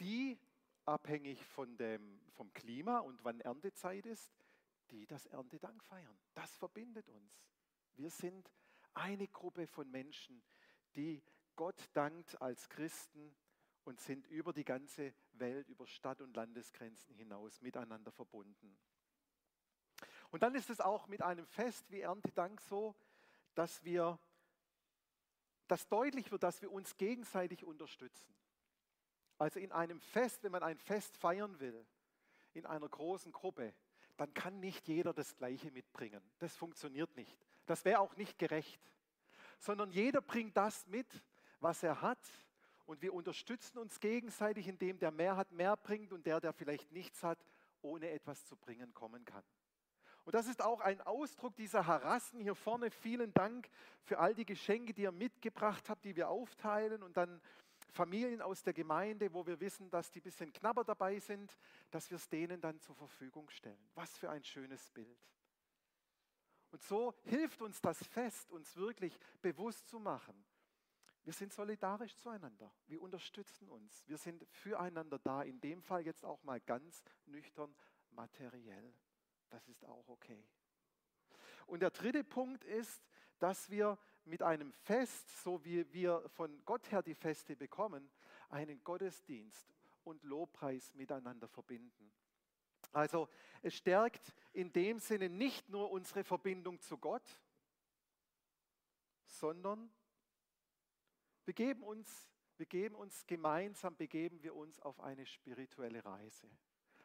die 0.00 0.38
abhängig 0.86 1.44
von 1.46 1.76
dem, 1.76 2.20
vom 2.32 2.52
Klima 2.52 2.98
und 2.98 3.22
wann 3.22 3.40
Erntezeit 3.40 4.06
ist, 4.06 4.32
die 4.90 5.06
das 5.06 5.26
Erntedank 5.26 5.82
feiern. 5.84 6.18
Das 6.34 6.56
verbindet 6.56 7.08
uns. 7.08 7.32
Wir 7.94 8.10
sind 8.10 8.50
eine 8.94 9.28
Gruppe 9.28 9.66
von 9.66 9.90
Menschen, 9.90 10.42
die 10.94 11.22
Gott 11.56 11.88
dankt 11.92 12.40
als 12.40 12.68
Christen 12.68 13.34
und 13.84 14.00
sind 14.00 14.26
über 14.28 14.52
die 14.52 14.64
ganze 14.64 15.14
Welt, 15.32 15.68
über 15.68 15.86
Stadt- 15.86 16.20
und 16.20 16.34
Landesgrenzen 16.34 17.14
hinaus 17.14 17.60
miteinander 17.60 18.10
verbunden. 18.10 18.76
Und 20.30 20.42
dann 20.42 20.54
ist 20.54 20.70
es 20.70 20.80
auch 20.80 21.06
mit 21.06 21.22
einem 21.22 21.46
Fest 21.46 21.90
wie 21.90 22.00
Erntedank 22.00 22.60
so, 22.60 22.96
dass 23.54 23.84
wir, 23.84 24.18
dass 25.68 25.86
deutlich 25.88 26.30
wird, 26.32 26.42
dass 26.42 26.60
wir 26.60 26.72
uns 26.72 26.96
gegenseitig 26.96 27.64
unterstützen. 27.64 28.34
Also 29.38 29.60
in 29.60 29.72
einem 29.72 30.00
Fest, 30.00 30.42
wenn 30.42 30.52
man 30.52 30.62
ein 30.62 30.78
Fest 30.78 31.16
feiern 31.16 31.60
will, 31.60 31.86
in 32.52 32.66
einer 32.66 32.88
großen 32.88 33.32
Gruppe, 33.32 33.74
dann 34.16 34.32
kann 34.34 34.60
nicht 34.60 34.86
jeder 34.88 35.12
das 35.12 35.36
Gleiche 35.36 35.70
mitbringen. 35.70 36.22
Das 36.38 36.56
funktioniert 36.56 37.16
nicht. 37.16 37.36
Das 37.66 37.84
wäre 37.84 38.00
auch 38.00 38.16
nicht 38.16 38.38
gerecht. 38.38 38.80
Sondern 39.58 39.90
jeder 39.90 40.20
bringt 40.20 40.56
das 40.56 40.86
mit, 40.86 41.06
was 41.60 41.82
er 41.82 42.00
hat. 42.00 42.18
Und 42.86 43.02
wir 43.02 43.14
unterstützen 43.14 43.78
uns 43.78 43.98
gegenseitig, 43.98 44.68
indem 44.68 44.98
der 44.98 45.10
mehr 45.10 45.36
hat, 45.36 45.52
mehr 45.52 45.76
bringt 45.76 46.12
und 46.12 46.26
der, 46.26 46.40
der 46.40 46.52
vielleicht 46.52 46.92
nichts 46.92 47.22
hat, 47.22 47.38
ohne 47.80 48.10
etwas 48.10 48.44
zu 48.44 48.56
bringen, 48.56 48.92
kommen 48.92 49.24
kann. 49.24 49.44
Und 50.24 50.34
das 50.34 50.46
ist 50.46 50.62
auch 50.62 50.80
ein 50.80 51.00
Ausdruck 51.02 51.54
dieser 51.56 51.86
Harassen 51.86 52.40
hier 52.40 52.54
vorne. 52.54 52.90
Vielen 52.90 53.32
Dank 53.34 53.68
für 54.02 54.18
all 54.18 54.34
die 54.34 54.46
Geschenke, 54.46 54.94
die 54.94 55.02
ihr 55.02 55.12
mitgebracht 55.12 55.88
habt, 55.90 56.04
die 56.04 56.16
wir 56.16 56.30
aufteilen 56.30 57.02
und 57.02 57.16
dann 57.16 57.40
Familien 57.94 58.42
aus 58.42 58.62
der 58.62 58.72
Gemeinde, 58.72 59.32
wo 59.32 59.46
wir 59.46 59.60
wissen, 59.60 59.88
dass 59.88 60.10
die 60.10 60.18
ein 60.18 60.24
bisschen 60.24 60.52
knapper 60.52 60.82
dabei 60.82 61.20
sind, 61.20 61.56
dass 61.90 62.10
wir 62.10 62.16
es 62.16 62.28
denen 62.28 62.60
dann 62.60 62.80
zur 62.80 62.96
Verfügung 62.96 63.48
stellen. 63.50 63.88
Was 63.94 64.18
für 64.18 64.28
ein 64.30 64.42
schönes 64.42 64.90
Bild. 64.90 65.18
Und 66.72 66.82
so 66.82 67.14
hilft 67.22 67.62
uns 67.62 67.80
das 67.80 68.04
Fest, 68.04 68.50
uns 68.50 68.74
wirklich 68.76 69.16
bewusst 69.40 69.86
zu 69.88 70.00
machen. 70.00 70.44
Wir 71.22 71.32
sind 71.32 71.52
solidarisch 71.52 72.16
zueinander. 72.16 72.74
Wir 72.86 73.00
unterstützen 73.00 73.68
uns. 73.68 74.06
Wir 74.08 74.18
sind 74.18 74.44
füreinander 74.50 75.20
da. 75.20 75.42
In 75.42 75.60
dem 75.60 75.80
Fall 75.80 76.04
jetzt 76.04 76.24
auch 76.24 76.42
mal 76.42 76.60
ganz 76.60 77.02
nüchtern 77.26 77.74
materiell. 78.10 78.92
das 79.50 79.68
ist 79.68 79.84
auch 79.84 80.08
okay. 80.08 80.44
Und 81.66 81.80
der 81.80 81.90
dritte 81.90 82.24
Punkt 82.24 82.64
ist, 82.64 83.02
dass 83.44 83.68
wir 83.68 83.98
mit 84.24 84.40
einem 84.40 84.72
Fest, 84.72 85.42
so 85.42 85.62
wie 85.66 85.92
wir 85.92 86.26
von 86.30 86.64
Gott 86.64 86.90
her 86.90 87.02
die 87.02 87.14
Feste 87.14 87.54
bekommen, 87.54 88.10
einen 88.48 88.82
Gottesdienst 88.82 89.76
und 90.02 90.22
Lobpreis 90.22 90.94
miteinander 90.94 91.46
verbinden. 91.46 92.10
Also 92.92 93.28
es 93.60 93.74
stärkt 93.74 94.32
in 94.54 94.72
dem 94.72 94.98
Sinne 94.98 95.28
nicht 95.28 95.68
nur 95.68 95.90
unsere 95.90 96.24
Verbindung 96.24 96.80
zu 96.80 96.96
Gott, 96.96 97.38
sondern 99.26 99.92
wir 101.44 101.52
geben 101.52 101.82
uns, 101.82 102.30
wir 102.56 102.64
geben 102.64 102.94
uns 102.94 103.26
gemeinsam, 103.26 103.94
begeben 103.94 104.42
wir 104.42 104.54
uns 104.54 104.80
auf 104.80 105.00
eine 105.00 105.26
spirituelle 105.26 106.02
Reise. 106.02 106.48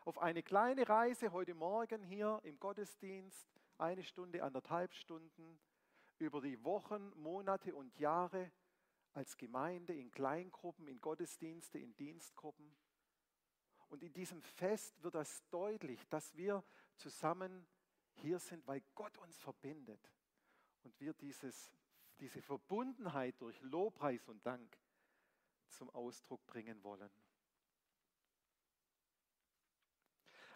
Auf 0.06 0.18
eine 0.18 0.42
kleine 0.42 0.88
Reise 0.88 1.34
heute 1.34 1.54
Morgen 1.54 2.02
hier 2.02 2.40
im 2.44 2.58
Gottesdienst, 2.62 3.46
eine 3.78 4.04
Stunde, 4.06 4.42
anderthalb 4.42 4.94
Stunden, 4.94 5.60
über 6.20 6.42
die 6.42 6.64
Wochen, 6.64 7.12
Monate 7.16 7.74
und 7.74 7.98
Jahre 7.98 8.52
als 9.14 9.38
Gemeinde 9.38 9.94
in 9.94 10.12
Kleingruppen, 10.12 10.88
in 10.88 11.02
Gottesdienste, 11.02 11.80
in 11.80 11.96
Dienstgruppen. 11.96 12.76
Und 13.90 14.04
in 14.04 14.14
diesem 14.14 14.42
Fest 14.42 15.02
wird 15.02 15.16
das 15.16 15.44
deutlich, 15.50 16.08
dass 16.10 16.36
wir 16.36 16.64
zusammen 16.96 17.68
hier 18.14 18.40
sind, 18.40 18.66
weil 18.68 18.82
Gott 18.94 19.18
uns 19.18 19.38
verbindet 19.38 20.14
und 20.84 21.00
wir 21.00 21.14
dieses, 21.14 21.72
diese 22.20 22.42
Verbundenheit 22.42 23.42
durch 23.42 23.60
Lobpreis 23.62 24.28
und 24.28 24.46
Dank 24.46 24.78
zum 25.70 25.90
Ausdruck 25.90 26.46
bringen 26.46 26.84
wollen. 26.84 27.10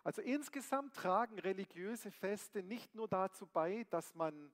Also 0.04 0.22
insgesamt 0.22 0.94
tragen 0.96 1.40
religiöse 1.40 2.12
Feste 2.12 2.62
nicht 2.62 2.94
nur 2.94 3.08
dazu 3.08 3.48
bei, 3.48 3.86
dass 3.86 4.14
man 4.16 4.52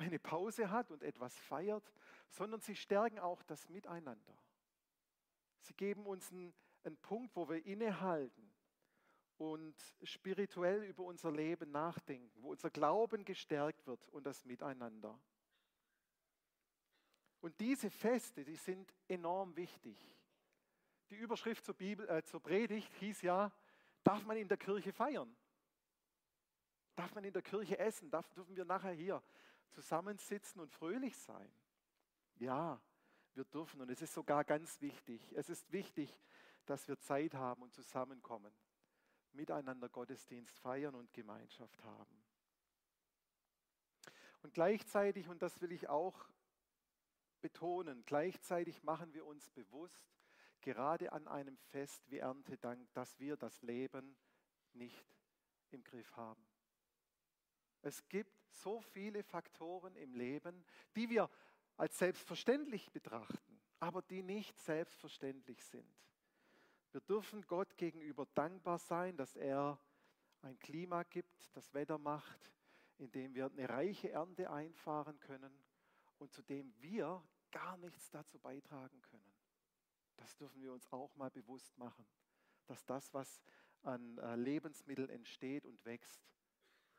eine 0.00 0.18
Pause 0.18 0.70
hat 0.70 0.90
und 0.90 1.02
etwas 1.02 1.38
feiert, 1.38 1.92
sondern 2.30 2.60
sie 2.60 2.76
stärken 2.76 3.18
auch 3.18 3.42
das 3.42 3.68
Miteinander. 3.68 4.36
Sie 5.60 5.74
geben 5.74 6.06
uns 6.06 6.30
einen, 6.32 6.54
einen 6.84 6.96
Punkt, 6.96 7.34
wo 7.36 7.48
wir 7.48 7.64
innehalten 7.64 8.50
und 9.36 9.74
spirituell 10.02 10.84
über 10.84 11.04
unser 11.04 11.30
Leben 11.30 11.70
nachdenken, 11.70 12.42
wo 12.42 12.50
unser 12.50 12.70
Glauben 12.70 13.24
gestärkt 13.24 13.86
wird 13.86 14.06
und 14.08 14.24
das 14.24 14.44
Miteinander. 14.44 15.18
Und 17.40 17.58
diese 17.58 17.90
Feste, 17.90 18.44
die 18.44 18.56
sind 18.56 18.92
enorm 19.08 19.56
wichtig. 19.56 19.96
Die 21.08 21.16
Überschrift 21.16 21.64
zur, 21.64 21.74
Bibel, 21.74 22.08
äh, 22.08 22.22
zur 22.22 22.40
Predigt 22.40 22.92
hieß 22.96 23.22
ja, 23.22 23.50
darf 24.04 24.24
man 24.24 24.36
in 24.36 24.46
der 24.46 24.58
Kirche 24.58 24.92
feiern? 24.92 25.34
Darf 26.94 27.14
man 27.14 27.24
in 27.24 27.32
der 27.32 27.42
Kirche 27.42 27.78
essen? 27.78 28.10
Darf, 28.10 28.28
dürfen 28.30 28.54
wir 28.54 28.64
nachher 28.64 28.92
hier 28.92 29.22
zusammensitzen 29.70 30.60
und 30.60 30.70
fröhlich 30.70 31.16
sein? 31.16 31.52
Ja, 32.36 32.80
wir 33.34 33.44
dürfen 33.44 33.80
und 33.80 33.90
es 33.90 34.02
ist 34.02 34.14
sogar 34.14 34.44
ganz 34.44 34.80
wichtig. 34.80 35.32
Es 35.32 35.48
ist 35.48 35.70
wichtig, 35.72 36.18
dass 36.66 36.88
wir 36.88 36.98
Zeit 36.98 37.34
haben 37.34 37.62
und 37.62 37.72
zusammenkommen, 37.74 38.52
miteinander 39.32 39.88
Gottesdienst 39.88 40.58
feiern 40.58 40.94
und 40.94 41.12
Gemeinschaft 41.12 41.82
haben. 41.84 42.24
Und 44.42 44.54
gleichzeitig, 44.54 45.28
und 45.28 45.42
das 45.42 45.60
will 45.60 45.72
ich 45.72 45.88
auch 45.88 46.28
betonen, 47.40 48.04
gleichzeitig 48.06 48.82
machen 48.82 49.12
wir 49.12 49.26
uns 49.26 49.50
bewusst, 49.50 50.10
gerade 50.60 51.12
an 51.12 51.26
einem 51.28 51.56
Fest 51.56 52.10
wie 52.10 52.18
Erntedank, 52.18 52.92
dass 52.92 53.18
wir 53.18 53.36
das 53.36 53.62
Leben 53.62 54.16
nicht 54.72 55.16
im 55.70 55.82
Griff 55.84 56.16
haben. 56.16 56.49
Es 57.82 58.06
gibt 58.08 58.36
so 58.50 58.80
viele 58.80 59.22
Faktoren 59.22 59.94
im 59.96 60.14
Leben, 60.14 60.64
die 60.96 61.08
wir 61.08 61.30
als 61.76 61.98
selbstverständlich 61.98 62.90
betrachten, 62.92 63.60
aber 63.78 64.02
die 64.02 64.22
nicht 64.22 64.58
selbstverständlich 64.58 65.64
sind. 65.64 65.88
Wir 66.92 67.00
dürfen 67.00 67.46
Gott 67.46 67.76
gegenüber 67.76 68.26
dankbar 68.34 68.78
sein, 68.78 69.16
dass 69.16 69.36
er 69.36 69.78
ein 70.42 70.58
Klima 70.58 71.04
gibt, 71.04 71.54
das 71.56 71.72
Wetter 71.72 71.98
macht, 71.98 72.52
in 72.98 73.10
dem 73.12 73.34
wir 73.34 73.46
eine 73.46 73.68
reiche 73.68 74.10
Ernte 74.10 74.50
einfahren 74.50 75.18
können 75.20 75.52
und 76.18 76.32
zu 76.32 76.42
dem 76.42 76.74
wir 76.80 77.22
gar 77.50 77.76
nichts 77.78 78.10
dazu 78.10 78.38
beitragen 78.38 79.00
können. 79.02 79.32
Das 80.16 80.36
dürfen 80.36 80.60
wir 80.60 80.72
uns 80.72 80.86
auch 80.92 81.14
mal 81.16 81.30
bewusst 81.30 81.76
machen, 81.78 82.06
dass 82.66 82.84
das, 82.84 83.12
was 83.14 83.40
an 83.82 84.18
äh, 84.18 84.36
Lebensmitteln 84.36 85.08
entsteht 85.08 85.64
und 85.64 85.82
wächst, 85.86 86.20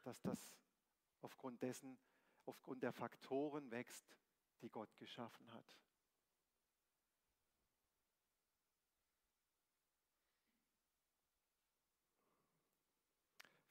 dass 0.03 0.19
das 0.21 0.55
aufgrund 1.21 1.61
dessen, 1.61 1.97
aufgrund 2.45 2.83
der 2.83 2.91
Faktoren 2.91 3.71
wächst, 3.71 4.05
die 4.61 4.69
Gott 4.69 4.95
geschaffen 4.97 5.51
hat. 5.53 5.77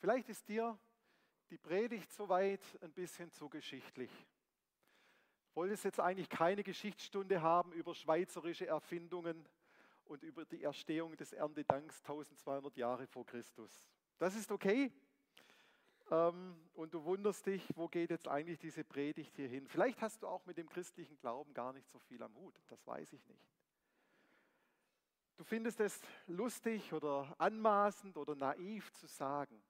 Vielleicht 0.00 0.30
ist 0.30 0.48
dir 0.48 0.78
die 1.50 1.58
Predigt 1.58 2.10
soweit 2.12 2.62
ein 2.80 2.92
bisschen 2.92 3.30
zu 3.32 3.50
geschichtlich. 3.50 4.10
Ich 5.50 5.56
wollte 5.56 5.74
jetzt 5.74 6.00
eigentlich 6.00 6.30
keine 6.30 6.62
Geschichtsstunde 6.62 7.42
haben 7.42 7.72
über 7.72 7.94
schweizerische 7.94 8.66
Erfindungen 8.66 9.46
und 10.04 10.22
über 10.22 10.44
die 10.46 10.62
Erstehung 10.62 11.16
des 11.16 11.32
Erntedanks 11.32 12.00
1200 12.00 12.76
Jahre 12.76 13.06
vor 13.06 13.26
Christus. 13.26 13.90
Das 14.18 14.34
ist 14.36 14.50
okay. 14.50 14.90
Ähm, 16.10 16.56
und 16.74 16.92
du 16.92 17.04
wunderst 17.04 17.46
dich, 17.46 17.64
wo 17.76 17.88
geht 17.88 18.10
jetzt 18.10 18.26
eigentlich 18.26 18.58
diese 18.58 18.84
Predigt 18.84 19.36
hier 19.36 19.48
hin? 19.48 19.66
Vielleicht 19.68 20.00
hast 20.02 20.22
du 20.22 20.26
auch 20.26 20.44
mit 20.46 20.58
dem 20.58 20.68
christlichen 20.68 21.16
Glauben 21.18 21.54
gar 21.54 21.72
nicht 21.72 21.88
so 21.88 21.98
viel 21.98 22.22
am 22.22 22.34
Hut, 22.36 22.54
das 22.66 22.84
weiß 22.86 23.12
ich 23.12 23.26
nicht. 23.26 23.48
Du 25.36 25.44
findest 25.44 25.80
es 25.80 26.00
lustig 26.26 26.92
oder 26.92 27.34
anmaßend 27.38 28.16
oder 28.18 28.34
naiv 28.34 28.92
zu 28.92 29.06
sagen, 29.06 29.62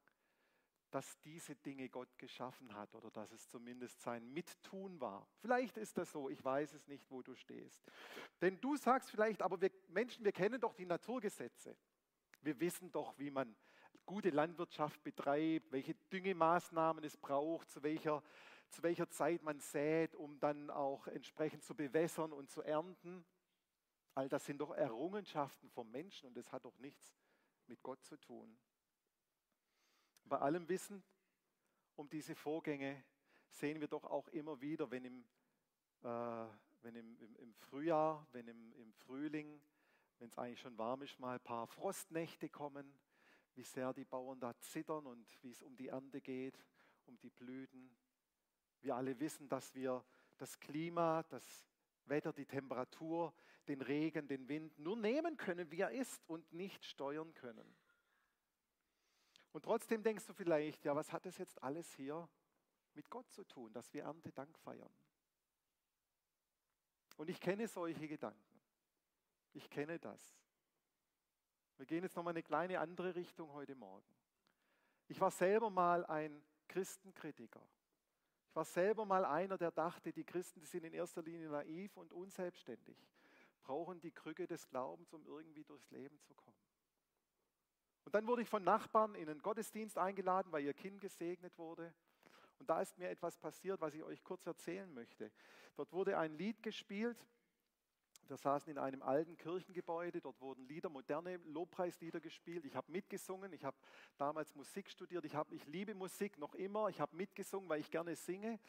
dass 0.91 1.21
diese 1.21 1.55
Dinge 1.55 1.89
Gott 1.89 2.19
geschaffen 2.19 2.75
hat 2.75 2.93
oder 2.97 3.11
dass 3.11 3.31
es 3.31 3.49
zumindest 3.49 4.01
sein 4.01 4.33
Mittun 4.33 5.01
war. 5.01 5.29
Vielleicht 5.39 5.77
ist 5.77 5.97
das 5.97 6.11
so, 6.11 6.29
ich 6.29 6.45
weiß 6.45 6.75
es 6.75 6.89
nicht, 6.89 7.09
wo 7.09 7.23
du 7.23 7.37
stehst. 7.37 7.85
Denn 8.41 8.61
du 8.61 8.77
sagst 8.77 9.11
vielleicht, 9.13 9.43
aber 9.43 9.61
wir 9.61 9.71
Menschen, 9.89 10.25
wir 10.25 10.33
kennen 10.33 10.61
doch 10.61 10.75
die 10.75 10.87
Naturgesetze. 10.87 11.77
Wir 12.41 12.59
wissen 12.59 12.91
doch, 12.91 13.17
wie 13.19 13.31
man 13.31 13.55
gute 14.07 14.31
Landwirtschaft 14.31 15.03
betreibt, 15.03 15.71
welche 15.73 15.95
Düngemaßnahmen 16.13 17.05
es 17.05 17.17
braucht, 17.17 17.71
zu 17.71 17.83
welcher, 17.83 18.23
zu 18.69 18.83
welcher 18.83 19.09
Zeit 19.11 19.43
man 19.43 19.61
sät, 19.61 20.15
um 20.15 20.39
dann 20.41 20.71
auch 20.71 21.07
entsprechend 21.07 21.63
zu 21.65 21.75
bewässern 21.75 22.33
und 22.33 22.51
zu 22.51 22.63
ernten. 22.63 23.25
All 24.15 24.29
das 24.29 24.45
sind 24.45 24.59
doch 24.59 24.73
Errungenschaften 24.73 25.71
vom 25.71 25.91
Menschen 25.91 26.27
und 26.27 26.37
das 26.37 26.51
hat 26.53 26.65
doch 26.65 26.77
nichts 26.79 27.15
mit 27.67 27.83
Gott 27.83 28.03
zu 28.05 28.17
tun. 28.17 28.59
Bei 30.25 30.39
allem 30.39 30.69
Wissen 30.69 31.03
um 31.97 32.09
diese 32.09 32.35
Vorgänge 32.35 33.05
sehen 33.51 33.81
wir 33.81 33.89
doch 33.89 34.05
auch 34.05 34.29
immer 34.29 34.61
wieder, 34.61 34.91
wenn 34.91 35.05
im, 35.05 35.25
äh, 36.03 36.47
wenn 36.83 36.95
im, 36.97 37.17
im, 37.19 37.37
im 37.37 37.55
Frühjahr, 37.55 38.27
wenn 38.33 38.49
im, 38.49 38.73
im 38.75 38.93
Frühling, 38.95 39.61
wenn 40.19 40.29
es 40.29 40.39
eigentlich 40.39 40.61
schon 40.61 40.79
warm 40.79 41.03
ist, 41.03 41.19
mal 41.19 41.35
ein 41.35 41.45
paar 41.45 41.67
Frostnächte 41.67 42.49
kommen, 42.49 42.93
wie 43.61 43.65
sehr 43.65 43.93
die 43.93 44.07
Bauern 44.07 44.41
da 44.41 44.59
zittern 44.59 45.07
und 45.07 45.27
wie 45.43 45.51
es 45.51 45.61
um 45.61 45.77
die 45.77 45.89
Ernte 45.89 46.23
geht, 46.23 46.65
um 47.05 47.19
die 47.19 47.29
Blüten. 47.29 47.95
Wir 48.81 48.97
alle 48.97 49.21
wissen, 49.21 49.51
dass 49.51 49.75
wir 49.75 50.03
das 50.39 50.59
Klima, 50.59 51.23
das 51.25 51.69
Wetter, 52.07 52.33
die 52.33 52.47
Temperatur, 52.47 53.35
den 53.69 53.83
Regen, 53.83 54.27
den 54.29 54.49
Wind 54.49 54.79
nur 54.79 54.97
nehmen 54.97 55.37
können, 55.37 55.71
wie 55.71 55.81
er 55.83 55.91
ist 55.91 56.27
und 56.27 56.51
nicht 56.55 56.87
steuern 56.87 57.35
können. 57.35 57.77
Und 59.53 59.67
trotzdem 59.67 60.03
denkst 60.03 60.27
du 60.27 60.33
vielleicht, 60.33 60.87
ja, 60.87 60.97
was 60.97 61.13
hat 61.13 61.27
das 61.27 61.37
jetzt 61.37 61.63
alles 61.63 61.93
hier 61.93 62.31
mit 62.95 63.11
Gott 63.11 63.31
zu 63.31 63.45
tun, 63.45 63.75
dass 63.75 63.93
wir 63.93 64.05
Erntedank 64.05 64.57
feiern? 64.61 64.95
Und 67.19 67.29
ich 67.29 67.39
kenne 67.39 67.69
solche 67.69 68.09
Gedanken. 68.09 68.63
Ich 69.53 69.69
kenne 69.69 69.99
das. 69.99 70.41
Wir 71.81 71.87
gehen 71.87 72.03
jetzt 72.03 72.15
nochmal 72.15 72.35
eine 72.35 72.43
kleine 72.43 72.79
andere 72.79 73.15
Richtung 73.15 73.55
heute 73.55 73.75
Morgen. 73.75 74.05
Ich 75.09 75.19
war 75.19 75.31
selber 75.31 75.71
mal 75.71 76.05
ein 76.05 76.43
Christenkritiker. 76.69 77.67
Ich 78.51 78.55
war 78.55 78.67
selber 78.67 79.07
mal 79.07 79.25
einer, 79.25 79.57
der 79.57 79.71
dachte, 79.71 80.13
die 80.13 80.25
Christen 80.25 80.61
die 80.61 80.67
sind 80.67 80.85
in 80.85 80.93
erster 80.93 81.23
Linie 81.23 81.49
naiv 81.49 81.97
und 81.97 82.13
unselbstständig, 82.13 82.99
brauchen 83.63 83.99
die 83.99 84.11
Krücke 84.11 84.47
des 84.47 84.69
Glaubens, 84.69 85.11
um 85.15 85.25
irgendwie 85.25 85.65
durchs 85.65 85.91
Leben 85.91 86.21
zu 86.21 86.35
kommen. 86.35 86.61
Und 88.05 88.15
dann 88.15 88.27
wurde 88.27 88.43
ich 88.43 88.51
von 88.51 88.63
Nachbarn 88.63 89.15
in 89.15 89.31
einen 89.31 89.41
Gottesdienst 89.41 89.97
eingeladen, 89.97 90.53
weil 90.53 90.65
ihr 90.65 90.75
Kind 90.75 91.01
gesegnet 91.01 91.57
wurde. 91.57 91.95
Und 92.59 92.69
da 92.69 92.83
ist 92.83 92.99
mir 92.99 93.09
etwas 93.09 93.39
passiert, 93.39 93.81
was 93.81 93.95
ich 93.95 94.03
euch 94.03 94.23
kurz 94.23 94.45
erzählen 94.45 94.93
möchte. 94.93 95.33
Dort 95.77 95.91
wurde 95.93 96.19
ein 96.19 96.35
Lied 96.35 96.63
gespielt 96.63 97.27
Wir 98.31 98.37
saßen 98.37 98.71
in 98.71 98.79
einem 98.79 99.03
alten 99.03 99.37
Kirchengebäude, 99.37 100.21
dort 100.21 100.41
wurden 100.41 100.65
Lieder, 100.69 100.89
moderne 100.89 101.39
Lobpreislieder 101.39 102.21
gespielt. 102.21 102.65
Ich 102.65 102.77
habe 102.77 102.93
mitgesungen, 102.93 103.53
ich 103.53 103.65
habe 103.65 103.77
damals 104.19 104.55
Musik 104.55 104.89
studiert, 104.89 105.25
ich, 105.25 105.35
hab, 105.35 105.51
ich 105.51 105.67
liebe 105.67 105.97
Musik 105.97 106.39
noch 106.39 106.55
immer, 106.55 106.87
ich 106.89 107.01
habe 107.01 107.17
mitgesungen, 107.17 107.69
weil 107.69 107.81
ich 107.81 107.91
gerne 107.91 108.15
singe. 108.15 108.61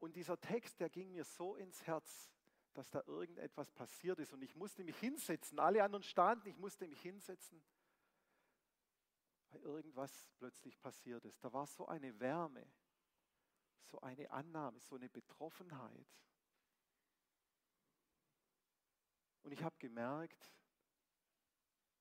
Und 0.00 0.16
dieser 0.16 0.38
Text, 0.38 0.80
der 0.80 0.90
ging 0.90 1.12
mir 1.12 1.24
so 1.24 1.56
ins 1.56 1.86
Herz, 1.86 2.30
dass 2.74 2.90
da 2.90 3.02
irgendetwas 3.06 3.72
passiert 3.72 4.18
ist. 4.18 4.34
Und 4.34 4.42
ich 4.42 4.54
musste 4.54 4.84
mich 4.84 4.98
hinsetzen. 4.98 5.58
Alle 5.60 5.82
anderen 5.82 6.02
standen, 6.02 6.46
ich 6.50 6.58
musste 6.58 6.86
mich 6.86 7.00
hinsetzen, 7.00 7.62
weil 9.48 9.62
irgendwas 9.62 10.30
plötzlich 10.36 10.78
passiert 10.78 11.24
ist. 11.24 11.42
Da 11.42 11.50
war 11.54 11.66
so 11.66 11.86
eine 11.86 12.20
Wärme, 12.20 12.66
so 13.80 13.98
eine 14.00 14.30
Annahme, 14.30 14.78
so 14.78 14.96
eine 14.96 15.08
Betroffenheit. 15.08 16.06
Und 19.46 19.52
ich 19.52 19.62
habe 19.62 19.76
gemerkt, 19.78 20.52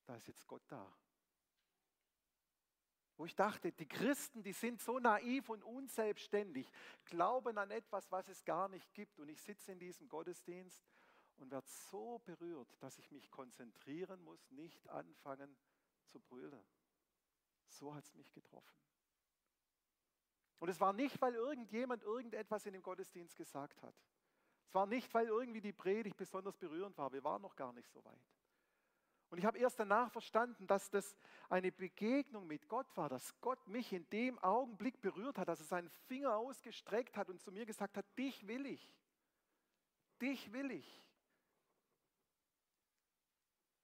da 0.03 0.15
ist 0.15 0.27
jetzt 0.27 0.47
Gott 0.47 0.63
da. 0.67 0.91
Wo 3.17 3.25
ich 3.27 3.35
dachte, 3.35 3.71
die 3.71 3.87
Christen, 3.87 4.41
die 4.41 4.51
sind 4.51 4.81
so 4.81 4.97
naiv 4.97 5.49
und 5.49 5.63
unselbstständig, 5.63 6.71
glauben 7.05 7.59
an 7.59 7.69
etwas, 7.69 8.11
was 8.11 8.27
es 8.29 8.43
gar 8.45 8.67
nicht 8.67 8.91
gibt. 8.95 9.19
Und 9.19 9.29
ich 9.29 9.39
sitze 9.43 9.71
in 9.71 9.77
diesem 9.77 10.09
Gottesdienst 10.09 10.83
und 11.37 11.51
werde 11.51 11.67
so 11.67 12.17
berührt, 12.25 12.75
dass 12.81 12.97
ich 12.97 13.11
mich 13.11 13.29
konzentrieren 13.29 14.23
muss, 14.23 14.49
nicht 14.49 14.89
anfangen 14.89 15.55
zu 16.05 16.19
brüllen. 16.19 16.65
So 17.67 17.93
hat 17.93 18.05
es 18.05 18.15
mich 18.15 18.31
getroffen. 18.31 18.75
Und 20.57 20.69
es 20.69 20.79
war 20.79 20.93
nicht, 20.93 21.21
weil 21.21 21.35
irgendjemand 21.35 22.01
irgendetwas 22.01 22.65
in 22.65 22.73
dem 22.73 22.81
Gottesdienst 22.81 23.35
gesagt 23.35 23.83
hat. 23.83 23.93
Es 24.67 24.73
war 24.73 24.85
nicht, 24.85 25.13
weil 25.13 25.27
irgendwie 25.27 25.61
die 25.61 25.73
Predigt 25.73 26.17
besonders 26.17 26.57
berührend 26.57 26.97
war. 26.97 27.11
Wir 27.13 27.23
waren 27.23 27.41
noch 27.41 27.55
gar 27.55 27.73
nicht 27.73 27.89
so 27.89 28.03
weit. 28.03 28.21
Und 29.29 29.39
ich 29.39 29.45
habe 29.45 29.57
erst 29.57 29.79
danach 29.79 30.11
verstanden, 30.11 30.67
dass 30.67 30.89
das 30.89 31.15
eine 31.49 31.71
Begegnung 31.71 32.47
mit 32.47 32.67
Gott 32.67 32.87
war, 32.95 33.09
dass 33.09 33.33
Gott 33.41 33.67
mich 33.67 33.91
in 33.91 34.07
dem 34.09 34.39
Augenblick 34.39 35.01
berührt 35.01 35.37
hat, 35.37 35.47
dass 35.47 35.59
er 35.59 35.65
seinen 35.65 35.89
Finger 36.07 36.37
ausgestreckt 36.37 37.17
hat 37.17 37.29
und 37.29 37.41
zu 37.41 37.51
mir 37.51 37.65
gesagt 37.65 37.97
hat, 37.97 38.05
dich 38.17 38.47
will 38.47 38.65
ich. 38.65 38.93
Dich 40.21 40.53
will 40.53 40.71
ich. 40.71 41.03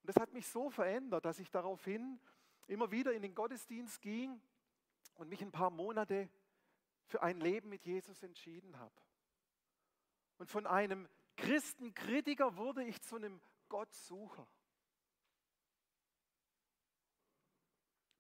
Und 0.02 0.08
das 0.08 0.15
hat 0.22 0.32
mich 0.32 0.48
so 0.48 0.70
verändert, 0.70 1.26
dass 1.26 1.39
ich 1.39 1.52
daraufhin 1.52 2.20
immer 2.67 2.91
wieder 2.91 3.13
in 3.13 3.22
den 3.22 3.36
Gottesdienst 3.36 4.02
ging 4.02 4.41
und 5.15 5.30
mich 5.30 5.41
ein 5.41 5.52
paar 5.52 5.70
Monate 5.70 6.30
für 7.08 7.22
ein 7.22 7.39
Leben 7.39 7.70
mit 7.70 7.86
Jesus 7.86 8.24
entschieden 8.24 8.78
habe. 8.80 8.96
Und 10.42 10.50
von 10.50 10.66
einem 10.66 11.08
Christenkritiker 11.38 12.58
wurde 12.58 12.84
ich 12.84 13.00
zu 13.04 13.16
einem 13.16 13.40
Gottsucher. 13.70 14.48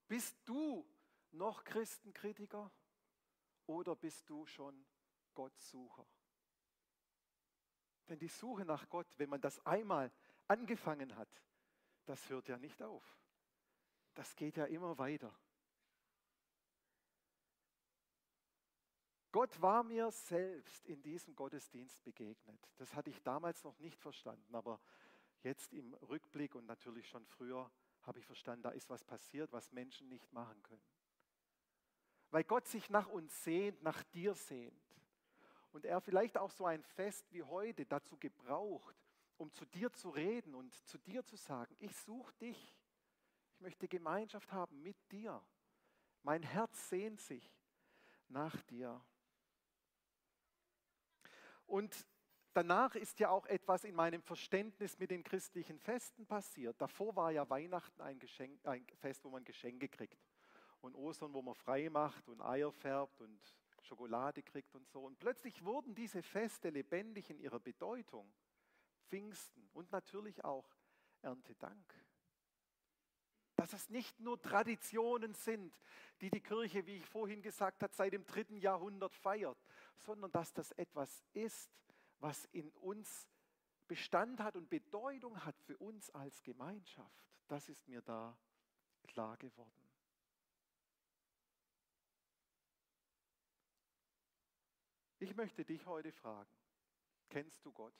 Bist 0.07 0.37
du 0.45 0.87
noch 1.31 1.63
Christenkritiker 1.63 2.71
oder 3.65 3.95
bist 3.95 4.29
du 4.29 4.45
schon 4.45 4.85
Gottsucher? 5.33 6.05
Denn 8.07 8.19
die 8.19 8.27
Suche 8.27 8.65
nach 8.65 8.87
Gott, 8.87 9.07
wenn 9.17 9.31
man 9.31 9.41
das 9.41 9.65
einmal 9.65 10.11
angefangen 10.47 11.15
hat, 11.15 11.41
das 12.05 12.29
hört 12.29 12.49
ja 12.49 12.59
nicht 12.59 12.83
auf. 12.83 13.17
Das 14.13 14.35
geht 14.35 14.57
ja 14.57 14.65
immer 14.65 14.95
weiter. 14.99 15.35
Gott 19.31 19.61
war 19.61 19.83
mir 19.83 20.11
selbst 20.11 20.85
in 20.85 21.01
diesem 21.01 21.35
Gottesdienst 21.35 22.03
begegnet. 22.03 22.59
Das 22.77 22.93
hatte 22.93 23.09
ich 23.09 23.21
damals 23.23 23.63
noch 23.63 23.77
nicht 23.79 23.99
verstanden, 23.99 24.53
aber 24.53 24.79
jetzt 25.43 25.73
im 25.73 25.93
Rückblick 25.93 26.55
und 26.55 26.65
natürlich 26.65 27.07
schon 27.07 27.25
früher 27.25 27.71
habe 28.03 28.19
ich 28.19 28.25
verstanden, 28.25 28.63
da 28.63 28.71
ist 28.71 28.89
was 28.89 29.03
passiert, 29.03 29.51
was 29.53 29.71
Menschen 29.71 30.09
nicht 30.09 30.31
machen 30.33 30.61
können. 30.63 30.83
Weil 32.31 32.43
Gott 32.43 32.67
sich 32.67 32.89
nach 32.89 33.07
uns 33.07 33.43
sehnt, 33.43 33.81
nach 33.83 34.03
dir 34.03 34.33
sehnt. 34.33 34.73
Und 35.71 35.85
er 35.85 36.01
vielleicht 36.01 36.37
auch 36.37 36.51
so 36.51 36.65
ein 36.65 36.83
Fest 36.83 37.31
wie 37.31 37.43
heute 37.43 37.85
dazu 37.85 38.17
gebraucht, 38.17 38.95
um 39.37 39.53
zu 39.53 39.65
dir 39.65 39.91
zu 39.93 40.09
reden 40.09 40.55
und 40.55 40.73
zu 40.87 40.97
dir 40.97 41.23
zu 41.25 41.35
sagen, 41.37 41.75
ich 41.79 41.95
suche 41.95 42.33
dich. 42.35 42.77
Ich 43.53 43.61
möchte 43.61 43.87
Gemeinschaft 43.87 44.51
haben 44.51 44.81
mit 44.81 44.97
dir. 45.11 45.41
Mein 46.23 46.43
Herz 46.43 46.89
sehnt 46.89 47.21
sich 47.21 47.53
nach 48.27 48.61
dir. 48.63 49.01
Und 51.71 52.05
danach 52.51 52.95
ist 52.95 53.21
ja 53.21 53.29
auch 53.29 53.45
etwas 53.45 53.85
in 53.85 53.95
meinem 53.95 54.21
Verständnis 54.21 54.99
mit 54.99 55.09
den 55.09 55.23
christlichen 55.23 55.79
Festen 55.79 56.25
passiert. 56.25 56.75
Davor 56.81 57.15
war 57.15 57.31
ja 57.31 57.49
Weihnachten 57.49 58.01
ein, 58.01 58.19
Geschenk, 58.19 58.59
ein 58.65 58.85
Fest, 58.99 59.23
wo 59.23 59.29
man 59.29 59.45
Geschenke 59.45 59.87
kriegt. 59.87 60.21
Und 60.81 60.95
Ostern, 60.95 61.33
wo 61.33 61.41
man 61.41 61.55
frei 61.55 61.89
macht 61.89 62.27
und 62.27 62.41
Eier 62.41 62.73
färbt 62.73 63.21
und 63.21 63.39
Schokolade 63.83 64.43
kriegt 64.43 64.75
und 64.75 64.85
so. 64.89 64.99
Und 65.05 65.17
plötzlich 65.17 65.63
wurden 65.63 65.95
diese 65.95 66.21
Feste 66.21 66.71
lebendig 66.71 67.29
in 67.29 67.39
ihrer 67.39 67.59
Bedeutung. 67.61 68.29
Pfingsten 69.07 69.69
und 69.71 69.89
natürlich 69.93 70.43
auch 70.43 70.75
Erntedank. 71.21 71.95
Dass 73.61 73.73
es 73.73 73.91
nicht 73.91 74.19
nur 74.19 74.41
Traditionen 74.41 75.35
sind, 75.35 75.71
die 76.19 76.31
die 76.31 76.41
Kirche, 76.41 76.83
wie 76.87 76.95
ich 76.95 77.05
vorhin 77.05 77.43
gesagt 77.43 77.83
habe, 77.83 77.93
seit 77.93 78.11
dem 78.11 78.25
dritten 78.25 78.57
Jahrhundert 78.57 79.13
feiert, 79.13 79.63
sondern 79.97 80.31
dass 80.31 80.51
das 80.51 80.71
etwas 80.71 81.23
ist, 81.33 81.69
was 82.17 82.45
in 82.53 82.71
uns 82.77 83.27
Bestand 83.87 84.39
hat 84.39 84.55
und 84.55 84.67
Bedeutung 84.67 85.45
hat 85.45 85.55
für 85.59 85.77
uns 85.77 86.09
als 86.09 86.41
Gemeinschaft. 86.41 87.23
Das 87.47 87.69
ist 87.69 87.87
mir 87.87 88.01
da 88.01 88.35
klar 89.03 89.37
geworden. 89.37 89.87
Ich 95.19 95.35
möchte 95.35 95.63
dich 95.63 95.85
heute 95.85 96.11
fragen, 96.11 96.49
kennst 97.29 97.63
du 97.63 97.71
Gott? 97.71 97.93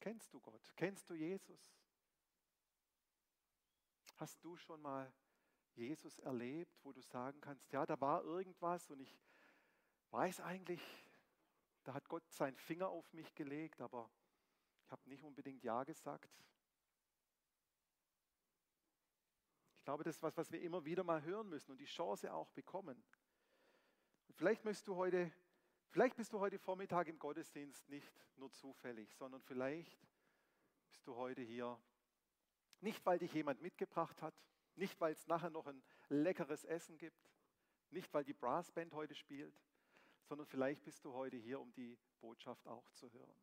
Kennst 0.00 0.32
du 0.32 0.40
Gott? 0.40 0.72
Kennst 0.76 1.08
du 1.10 1.14
Jesus? 1.14 1.74
Hast 4.16 4.42
du 4.42 4.56
schon 4.56 4.80
mal 4.80 5.12
Jesus 5.74 6.18
erlebt, 6.18 6.78
wo 6.82 6.92
du 6.92 7.00
sagen 7.02 7.40
kannst, 7.40 7.70
ja, 7.70 7.86
da 7.86 8.00
war 8.00 8.24
irgendwas 8.24 8.90
und 8.90 9.00
ich 9.00 9.18
weiß 10.10 10.40
eigentlich, 10.40 10.82
da 11.84 11.94
hat 11.94 12.08
Gott 12.08 12.28
seinen 12.30 12.56
Finger 12.56 12.88
auf 12.88 13.12
mich 13.12 13.34
gelegt, 13.34 13.80
aber 13.80 14.10
ich 14.84 14.90
habe 14.90 15.08
nicht 15.08 15.22
unbedingt 15.22 15.62
Ja 15.62 15.84
gesagt. 15.84 16.30
Ich 19.76 19.84
glaube, 19.84 20.04
das 20.04 20.16
ist 20.16 20.22
was, 20.22 20.36
was 20.36 20.50
wir 20.50 20.60
immer 20.60 20.84
wieder 20.84 21.04
mal 21.04 21.22
hören 21.22 21.48
müssen 21.48 21.70
und 21.70 21.78
die 21.78 21.86
Chance 21.86 22.32
auch 22.32 22.50
bekommen. 22.50 23.02
Und 24.28 24.36
vielleicht 24.36 24.64
möchtest 24.64 24.88
du 24.88 24.96
heute, 24.96 25.32
vielleicht 25.90 26.16
bist 26.16 26.32
du 26.32 26.40
heute 26.40 26.58
Vormittag 26.58 27.08
im 27.08 27.18
Gottesdienst 27.18 27.88
nicht 27.88 28.12
nur 28.36 28.50
zufällig, 28.52 29.14
sondern 29.14 29.42
vielleicht 29.42 30.06
bist 30.88 31.06
du 31.06 31.16
heute 31.16 31.42
hier 31.42 31.80
nicht, 32.80 33.04
weil 33.04 33.18
dich 33.18 33.32
jemand 33.34 33.60
mitgebracht 33.60 34.22
hat, 34.22 34.34
nicht, 34.74 35.00
weil 35.00 35.12
es 35.12 35.26
nachher 35.26 35.50
noch 35.50 35.66
ein 35.66 35.82
leckeres 36.08 36.64
Essen 36.64 36.96
gibt, 36.96 37.28
nicht, 37.90 38.12
weil 38.14 38.24
die 38.24 38.32
Brassband 38.32 38.94
heute 38.94 39.14
spielt, 39.14 39.54
sondern 40.22 40.46
vielleicht 40.46 40.84
bist 40.84 41.04
du 41.04 41.12
heute 41.12 41.36
hier, 41.36 41.60
um 41.60 41.72
die 41.72 41.98
Botschaft 42.20 42.66
auch 42.66 42.88
zu 42.90 43.12
hören. 43.12 43.40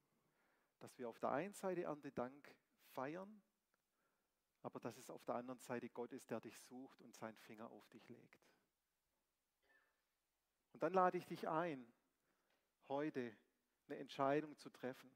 Dass 0.79 0.97
wir 0.97 1.09
auf 1.09 1.19
der 1.19 1.31
einen 1.31 1.53
Seite 1.53 1.83
Erntedank 1.83 2.55
feiern, 2.85 3.41
aber 4.61 4.79
dass 4.79 4.97
es 4.97 5.09
auf 5.09 5.23
der 5.25 5.35
anderen 5.35 5.59
Seite 5.59 5.89
Gott 5.89 6.13
ist, 6.13 6.29
der 6.29 6.39
dich 6.39 6.59
sucht 6.59 7.01
und 7.01 7.15
seinen 7.15 7.37
Finger 7.37 7.69
auf 7.69 7.87
dich 7.89 8.07
legt. 8.09 8.47
Und 10.71 10.83
dann 10.83 10.93
lade 10.93 11.17
ich 11.17 11.25
dich 11.25 11.47
ein, 11.47 11.91
heute 12.89 13.35
eine 13.87 13.97
Entscheidung 13.97 14.57
zu 14.57 14.69
treffen, 14.69 15.11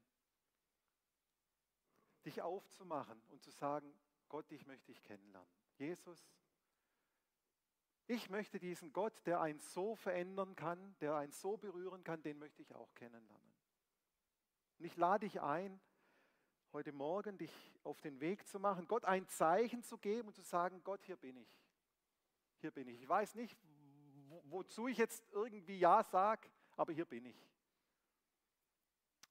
dich 2.25 2.41
aufzumachen 2.41 3.21
und 3.29 3.41
zu 3.41 3.51
sagen, 3.51 3.93
Gott, 4.29 4.51
ich 4.51 4.65
möchte 4.65 4.87
dich 4.87 5.03
kennenlernen. 5.03 5.49
Jesus, 5.77 6.31
ich 8.07 8.29
möchte 8.29 8.59
diesen 8.59 8.93
Gott, 8.93 9.25
der 9.25 9.41
einen 9.41 9.59
so 9.59 9.95
verändern 9.95 10.55
kann, 10.55 10.95
der 10.99 11.15
einen 11.15 11.31
so 11.31 11.57
berühren 11.57 12.03
kann, 12.03 12.21
den 12.21 12.39
möchte 12.39 12.61
ich 12.61 12.73
auch 12.75 12.93
kennenlernen. 12.95 13.53
Und 14.77 14.85
ich 14.85 14.97
lade 14.97 15.27
dich 15.27 15.41
ein, 15.41 15.79
heute 16.73 16.91
Morgen 16.91 17.37
dich 17.37 17.51
auf 17.83 18.01
den 18.01 18.19
Weg 18.19 18.47
zu 18.47 18.59
machen, 18.59 18.87
Gott 18.87 19.05
ein 19.05 19.27
Zeichen 19.27 19.83
zu 19.83 19.97
geben 19.97 20.29
und 20.29 20.33
zu 20.33 20.41
sagen, 20.41 20.83
Gott, 20.83 21.03
hier 21.03 21.17
bin 21.17 21.37
ich. 21.37 21.61
Hier 22.57 22.71
bin 22.71 22.87
ich. 22.87 23.01
Ich 23.01 23.09
weiß 23.09 23.35
nicht, 23.35 23.57
wozu 24.43 24.87
ich 24.87 24.97
jetzt 24.97 25.23
irgendwie 25.31 25.79
Ja 25.79 26.03
sage, 26.03 26.49
aber 26.75 26.93
hier 26.93 27.05
bin 27.05 27.25
ich. 27.25 27.50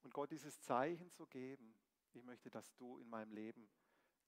Und 0.02 0.14
Gott 0.14 0.30
dieses 0.30 0.60
Zeichen 0.60 1.10
zu 1.10 1.26
geben, 1.26 1.74
ich 2.12 2.24
möchte, 2.24 2.50
dass 2.50 2.74
du 2.76 2.98
in 2.98 3.08
meinem 3.08 3.32
Leben 3.32 3.68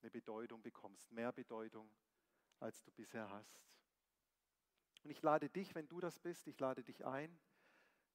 eine 0.01 0.11
Bedeutung 0.11 0.61
bekommst, 0.61 1.11
mehr 1.11 1.31
Bedeutung, 1.31 1.89
als 2.59 2.81
du 2.83 2.91
bisher 2.91 3.29
hast. 3.29 3.59
Und 5.03 5.09
ich 5.09 5.21
lade 5.21 5.49
dich, 5.49 5.75
wenn 5.75 5.87
du 5.87 5.99
das 5.99 6.19
bist, 6.19 6.47
ich 6.47 6.59
lade 6.59 6.83
dich 6.83 7.05
ein, 7.05 7.39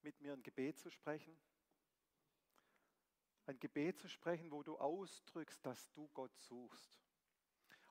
mit 0.03 0.21
mir 0.21 0.33
ein 0.33 0.43
Gebet 0.43 0.79
zu 0.79 0.91
sprechen. 0.91 1.39
ein 3.47 3.59
Gebet 3.59 3.99
zu 3.99 4.09
sprechen, 4.09 4.51
wo 4.51 4.63
du 4.63 4.77
ausdrückst, 4.77 5.65
dass 5.65 5.91
du 5.93 6.09
Gott 6.09 6.37
suchst. 6.37 7.01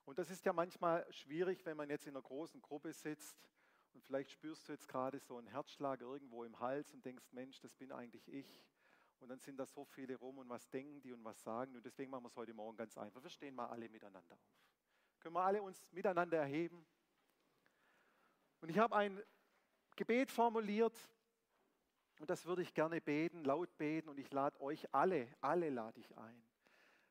Und 0.04 0.18
das 0.18 0.30
ist 0.30 0.44
ja 0.44 0.52
manchmal 0.52 1.04
schwierig, 1.12 1.66
wenn 1.66 1.76
man 1.76 1.90
jetzt 1.90 2.06
in 2.06 2.14
einer 2.14 2.22
großen 2.22 2.62
Gruppe 2.62 2.92
sitzt 2.92 3.36
und 3.92 4.04
vielleicht 4.04 4.30
spürst 4.30 4.68
du 4.68 4.72
jetzt 4.72 4.88
gerade 4.88 5.18
so 5.18 5.36
einen 5.36 5.48
Herzschlag 5.48 6.00
irgendwo 6.00 6.44
im 6.44 6.60
Hals 6.60 6.94
und 6.94 7.04
denkst, 7.04 7.32
Mensch, 7.32 7.58
das 7.60 7.74
bin 7.74 7.90
eigentlich 7.90 8.28
ich. 8.28 8.62
Und 9.20 9.28
dann 9.28 9.40
sind 9.40 9.56
da 9.56 9.66
so 9.66 9.84
viele 9.84 10.16
rum 10.16 10.38
und 10.38 10.48
was 10.48 10.68
denken 10.70 11.00
die 11.00 11.12
und 11.12 11.24
was 11.24 11.42
sagen. 11.42 11.74
Und 11.74 11.84
deswegen 11.84 12.10
machen 12.10 12.24
wir 12.24 12.28
es 12.28 12.36
heute 12.36 12.54
Morgen 12.54 12.76
ganz 12.76 12.96
einfach. 12.96 13.22
Wir 13.22 13.30
stehen 13.30 13.54
mal 13.54 13.66
alle 13.66 13.88
miteinander 13.88 14.34
auf. 14.34 14.60
Können 15.20 15.34
wir 15.34 15.42
alle 15.42 15.62
uns 15.62 15.84
miteinander 15.90 16.38
erheben? 16.38 16.86
Und 18.60 18.68
ich 18.68 18.78
habe 18.78 18.94
ein 18.94 19.22
Gebet 19.96 20.30
formuliert 20.30 21.08
und 22.20 22.30
das 22.30 22.44
würde 22.46 22.62
ich 22.62 22.74
gerne 22.74 23.00
beten, 23.00 23.44
laut 23.44 23.76
beten. 23.76 24.08
Und 24.08 24.18
ich 24.18 24.32
lade 24.32 24.60
euch 24.60 24.92
alle, 24.94 25.28
alle 25.40 25.70
lade 25.70 25.98
ich 26.00 26.16
ein. 26.16 26.42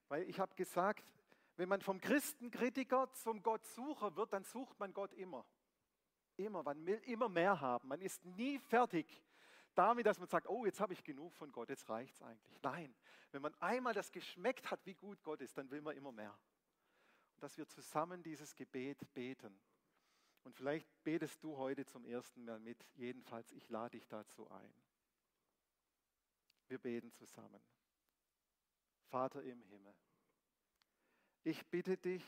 Weil 0.09 0.23
ich 0.29 0.39
habe 0.39 0.55
gesagt, 0.55 1.13
wenn 1.55 1.69
man 1.69 1.81
vom 1.81 1.99
Christenkritiker 1.99 3.11
zum 3.13 3.41
Gottsucher 3.41 4.15
wird, 4.15 4.33
dann 4.33 4.43
sucht 4.43 4.79
man 4.79 4.93
Gott 4.93 5.13
immer. 5.13 5.45
Immer, 6.35 6.63
man 6.63 6.85
will 6.85 7.01
immer 7.05 7.29
mehr 7.29 7.59
haben. 7.59 7.87
Man 7.87 8.01
ist 8.01 8.23
nie 8.23 8.59
fertig 8.59 9.23
damit, 9.77 10.05
dass 10.05 10.19
man 10.19 10.27
sagt, 10.27 10.47
oh, 10.47 10.65
jetzt 10.65 10.79
habe 10.79 10.93
ich 10.93 11.03
genug 11.03 11.35
von 11.35 11.51
Gott, 11.51 11.69
jetzt 11.69 11.87
reicht 11.89 12.15
es 12.15 12.21
eigentlich. 12.21 12.61
Nein, 12.63 12.95
wenn 13.31 13.41
man 13.41 13.53
einmal 13.55 13.93
das 13.93 14.11
geschmeckt 14.11 14.71
hat, 14.71 14.85
wie 14.85 14.95
gut 14.95 15.21
Gott 15.23 15.41
ist, 15.41 15.57
dann 15.57 15.69
will 15.69 15.81
man 15.81 15.95
immer 15.95 16.11
mehr. 16.11 16.37
Und 17.35 17.43
dass 17.43 17.57
wir 17.57 17.67
zusammen 17.67 18.23
dieses 18.23 18.55
Gebet 18.55 19.13
beten. 19.13 19.59
Und 20.43 20.55
vielleicht 20.55 20.87
betest 21.03 21.43
du 21.43 21.57
heute 21.57 21.85
zum 21.85 22.05
ersten 22.05 22.45
Mal 22.45 22.59
mit. 22.59 22.83
Jedenfalls, 22.95 23.51
ich 23.51 23.69
lade 23.69 23.97
dich 23.97 24.07
dazu 24.07 24.49
ein. 24.49 24.73
Wir 26.67 26.79
beten 26.79 27.11
zusammen. 27.11 27.61
Vater 29.09 29.41
im 29.43 29.61
Himmel, 29.61 29.95
ich 31.43 31.65
bitte 31.67 31.95
dich, 31.97 32.23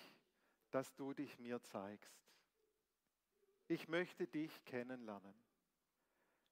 dass 0.72 0.96
du 0.96 1.14
dich 1.14 1.40
mir 1.40 1.62
zeigst. 1.64 2.16
Ich 3.68 3.88
möchte 3.88 4.28
dich 4.28 4.64
kennenlernen. 4.64 5.49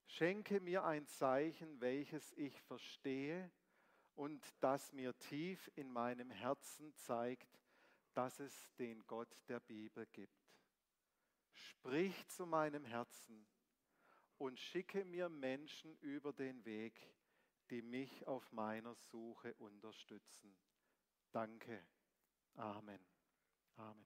Schenke 0.07 0.59
mir 0.59 0.83
ein 0.83 1.05
Zeichen, 1.05 1.79
welches 1.81 2.33
ich 2.33 2.59
verstehe 2.61 3.51
und 4.15 4.43
das 4.61 4.91
mir 4.93 5.17
tief 5.19 5.69
in 5.75 5.91
meinem 5.91 6.31
Herzen 6.31 6.93
zeigt, 6.95 7.47
dass 8.13 8.39
es 8.39 8.73
den 8.77 9.05
Gott 9.05 9.29
der 9.47 9.59
Bibel 9.59 10.07
gibt. 10.07 10.33
Sprich 11.53 12.27
zu 12.27 12.45
meinem 12.45 12.85
Herzen 12.85 13.45
und 14.37 14.59
schicke 14.59 15.05
mir 15.05 15.29
Menschen 15.29 15.95
über 15.97 16.33
den 16.33 16.65
Weg, 16.65 17.13
die 17.69 17.81
mich 17.81 18.25
auf 18.27 18.51
meiner 18.51 18.95
Suche 18.95 19.53
unterstützen. 19.55 20.57
Danke. 21.31 21.85
Amen. 22.55 23.05
Amen. 23.75 24.05